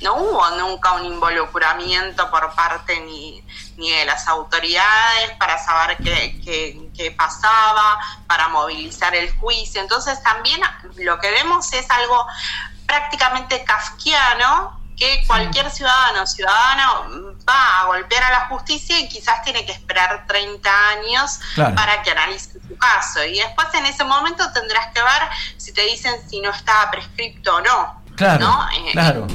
no 0.00 0.14
hubo 0.14 0.50
nunca 0.50 0.92
un 0.92 1.04
involucramiento 1.04 2.30
por 2.30 2.54
parte 2.54 3.00
ni, 3.00 3.42
ni 3.76 3.90
de 3.90 4.04
las 4.04 4.28
autoridades 4.28 5.30
para 5.38 5.58
saber 5.58 5.96
qué, 5.98 6.40
qué, 6.44 6.88
qué, 6.96 7.10
pasaba, 7.10 7.98
para 8.26 8.48
movilizar 8.48 9.14
el 9.14 9.30
juicio. 9.36 9.80
Entonces 9.80 10.22
también 10.22 10.60
lo 10.96 11.18
que 11.18 11.30
vemos 11.30 11.72
es 11.72 11.90
algo 11.90 12.26
prácticamente 12.90 13.62
kafkiano 13.62 14.80
que 14.96 15.24
cualquier 15.26 15.70
ciudadano 15.70 16.24
o 16.24 16.26
ciudadana 16.26 16.86
va 17.48 17.80
a 17.80 17.86
golpear 17.86 18.24
a 18.24 18.30
la 18.30 18.40
justicia 18.48 18.98
y 18.98 19.08
quizás 19.08 19.42
tiene 19.44 19.64
que 19.64 19.72
esperar 19.72 20.26
30 20.26 20.70
años 20.88 21.38
para 21.56 22.02
que 22.02 22.10
analice 22.10 22.58
su 22.68 22.76
caso. 22.76 23.24
Y 23.24 23.38
después 23.38 23.68
en 23.74 23.86
ese 23.86 24.04
momento 24.04 24.44
tendrás 24.52 24.88
que 24.92 25.00
ver 25.00 25.22
si 25.56 25.72
te 25.72 25.82
dicen 25.86 26.12
si 26.28 26.40
no 26.40 26.50
estaba 26.50 26.90
prescripto 26.90 27.56
o 27.56 27.60
no. 27.60 28.02
Claro, 28.16 28.66
eh, 28.74 28.90
claro. 28.92 29.26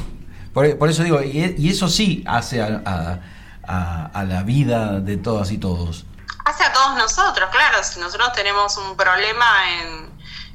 Por, 0.53 0.89
eso 0.89 1.03
digo, 1.03 1.21
y, 1.23 1.69
eso 1.69 1.87
sí 1.87 2.23
hace 2.27 2.61
a, 2.61 3.19
a, 3.67 4.23
la 4.23 4.43
vida 4.43 4.99
de 4.99 5.17
todas 5.17 5.49
y 5.51 5.57
todos. 5.57 6.05
Hace 6.45 6.63
a 6.63 6.73
todos 6.73 6.95
nosotros, 6.95 7.49
claro. 7.51 7.83
Si 7.83 7.99
nosotros 7.99 8.33
tenemos 8.33 8.77
un 8.77 8.95
problema 8.95 9.45
en, 9.71 10.09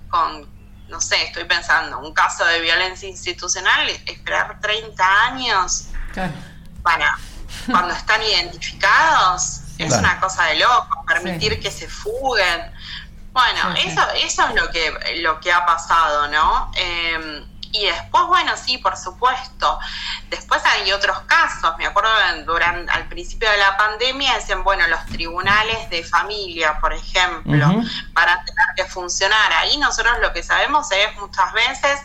con 0.09 0.50
no 0.91 1.01
sé, 1.01 1.23
estoy 1.25 1.45
pensando, 1.45 1.99
un 1.99 2.13
caso 2.13 2.45
de 2.45 2.61
violencia 2.61 3.09
institucional, 3.09 3.89
esperar 3.89 4.61
30 4.61 5.23
años 5.25 5.87
para 6.83 7.19
cuando 7.67 7.95
están 7.95 8.23
identificados, 8.23 9.61
es 9.79 9.93
una 9.93 10.21
cosa 10.21 10.45
de 10.47 10.57
loco, 10.57 11.05
permitir 11.07 11.61
que 11.61 11.71
se 11.71 11.89
fuguen. 11.89 12.73
Bueno, 13.33 13.75
eso, 13.77 14.03
eso 14.17 14.49
es 14.49 14.55
lo 14.55 14.71
que, 14.71 15.21
lo 15.23 15.41
que 15.41 15.53
ha 15.53 15.65
pasado, 15.65 16.29
¿no? 16.29 16.71
Eh, 16.77 17.47
y 17.73 17.85
después, 17.85 18.25
bueno, 18.27 18.53
sí, 18.57 18.79
por 18.79 18.97
supuesto. 18.97 19.79
Después 20.29 20.63
hay 20.65 20.91
otros 20.93 21.21
casos. 21.21 21.73
Me 21.79 21.87
acuerdo 21.87 22.11
durante, 22.45 22.91
al 22.93 23.09
principio 23.09 23.51
de 23.51 23.59
la 23.59 23.77
pandemia 23.77 24.35
decían, 24.35 24.65
bueno, 24.65 24.87
los 24.89 25.05
tribunales 25.07 25.89
de 25.91 26.03
familia, 26.05 26.79
por 26.81 26.93
ejemplo, 26.93 27.83
para 28.15 28.45
tener 28.45 28.67
que 28.77 28.85
funcionar. 28.85 29.53
Ahí 29.53 29.77
nosotros 29.79 30.19
lo 30.21 30.33
que 30.33 30.43
sabemos 30.43 30.91
es 30.93 31.17
muchas 31.21 31.53
veces 31.53 32.01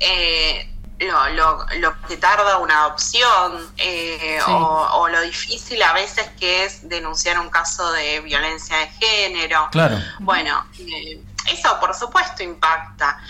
eh, 0.00 0.74
lo, 0.98 1.28
lo, 1.30 1.66
lo, 1.80 2.00
que 2.02 2.16
tarda 2.16 2.58
una 2.58 2.84
adopción 2.84 3.72
eh, 3.76 4.38
o, 4.46 5.08
lo 5.08 5.20
difícil 5.22 5.82
a 5.82 5.92
veces 5.92 6.28
que 6.38 6.64
es 6.64 6.88
denunciar 6.88 7.38
un 7.38 7.50
caso 7.50 7.92
de 7.92 8.20
violencia 8.20 8.76
de 8.78 8.86
género. 8.88 9.68
Claro. 9.70 9.98
Bueno, 10.20 10.66
eh, 10.78 11.20
eso 11.52 11.78
por 11.80 11.94
supuesto 11.94 12.42
impacta. 12.42 13.20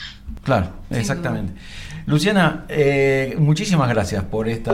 Claro, 0.45 0.69
exactamente. 0.91 1.55
Luciana, 2.07 2.65
eh, 2.69 3.35
muchísimas 3.39 3.89
gracias 3.89 4.23
por 4.25 4.49
esta 4.49 4.73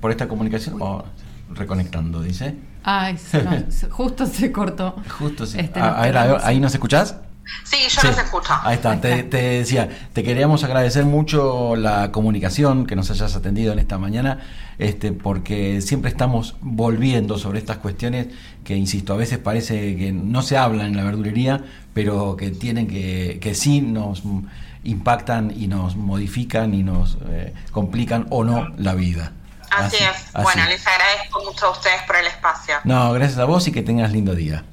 por 0.00 0.10
esta 0.10 0.26
comunicación. 0.26 0.76
Oh, 0.80 1.04
reconectando, 1.50 2.22
dice. 2.22 2.54
Ay, 2.82 3.16
justo 3.90 4.26
se 4.26 4.52
cortó. 4.52 4.96
Justo 5.18 5.46
sí. 5.46 5.58
Este, 5.58 5.80
ah, 5.80 6.40
¿Ahí 6.42 6.60
nos 6.60 6.72
escuchás? 6.72 7.16
Sí, 7.64 7.76
yo 7.88 8.08
los 8.08 8.18
escucho. 8.18 8.52
Ahí 8.62 8.74
está, 8.74 9.00
te, 9.00 9.22
decía, 9.22 9.88
te 10.12 10.24
queríamos 10.24 10.64
agradecer 10.64 11.04
mucho 11.04 11.76
la 11.76 12.10
comunicación 12.10 12.86
que 12.86 12.96
nos 12.96 13.10
hayas 13.10 13.36
atendido 13.36 13.72
en 13.72 13.78
esta 13.78 13.98
mañana, 13.98 14.40
este, 14.78 15.12
porque 15.12 15.80
siempre 15.80 16.10
estamos 16.10 16.56
volviendo 16.60 17.38
sobre 17.38 17.60
estas 17.60 17.76
cuestiones 17.76 18.28
que, 18.64 18.76
insisto, 18.76 19.14
a 19.14 19.16
veces 19.16 19.38
parece 19.38 19.96
que 19.96 20.12
no 20.12 20.42
se 20.42 20.56
hablan 20.56 20.88
en 20.88 20.96
la 20.96 21.04
verdulería, 21.04 21.62
pero 21.94 22.36
que 22.36 22.50
tienen 22.50 22.88
que, 22.88 23.38
que 23.40 23.54
sí 23.54 23.80
nos 23.80 24.24
impactan 24.86 25.52
y 25.54 25.66
nos 25.68 25.96
modifican 25.96 26.74
y 26.74 26.82
nos 26.82 27.18
eh, 27.28 27.54
complican 27.72 28.26
o 28.30 28.44
no 28.44 28.68
la 28.78 28.94
vida. 28.94 29.32
Así, 29.70 29.96
es. 29.96 30.32
Bueno, 30.32 30.64
les 30.68 30.86
agradezco 30.86 31.44
mucho 31.44 31.66
a 31.66 31.70
ustedes 31.70 32.02
por 32.02 32.16
el 32.16 32.26
espacio. 32.26 32.76
No, 32.84 33.12
gracias 33.12 33.38
a 33.38 33.44
vos 33.44 33.66
y 33.68 33.72
que 33.72 33.82
tengas 33.82 34.12
lindo 34.12 34.34
día. 34.34 34.64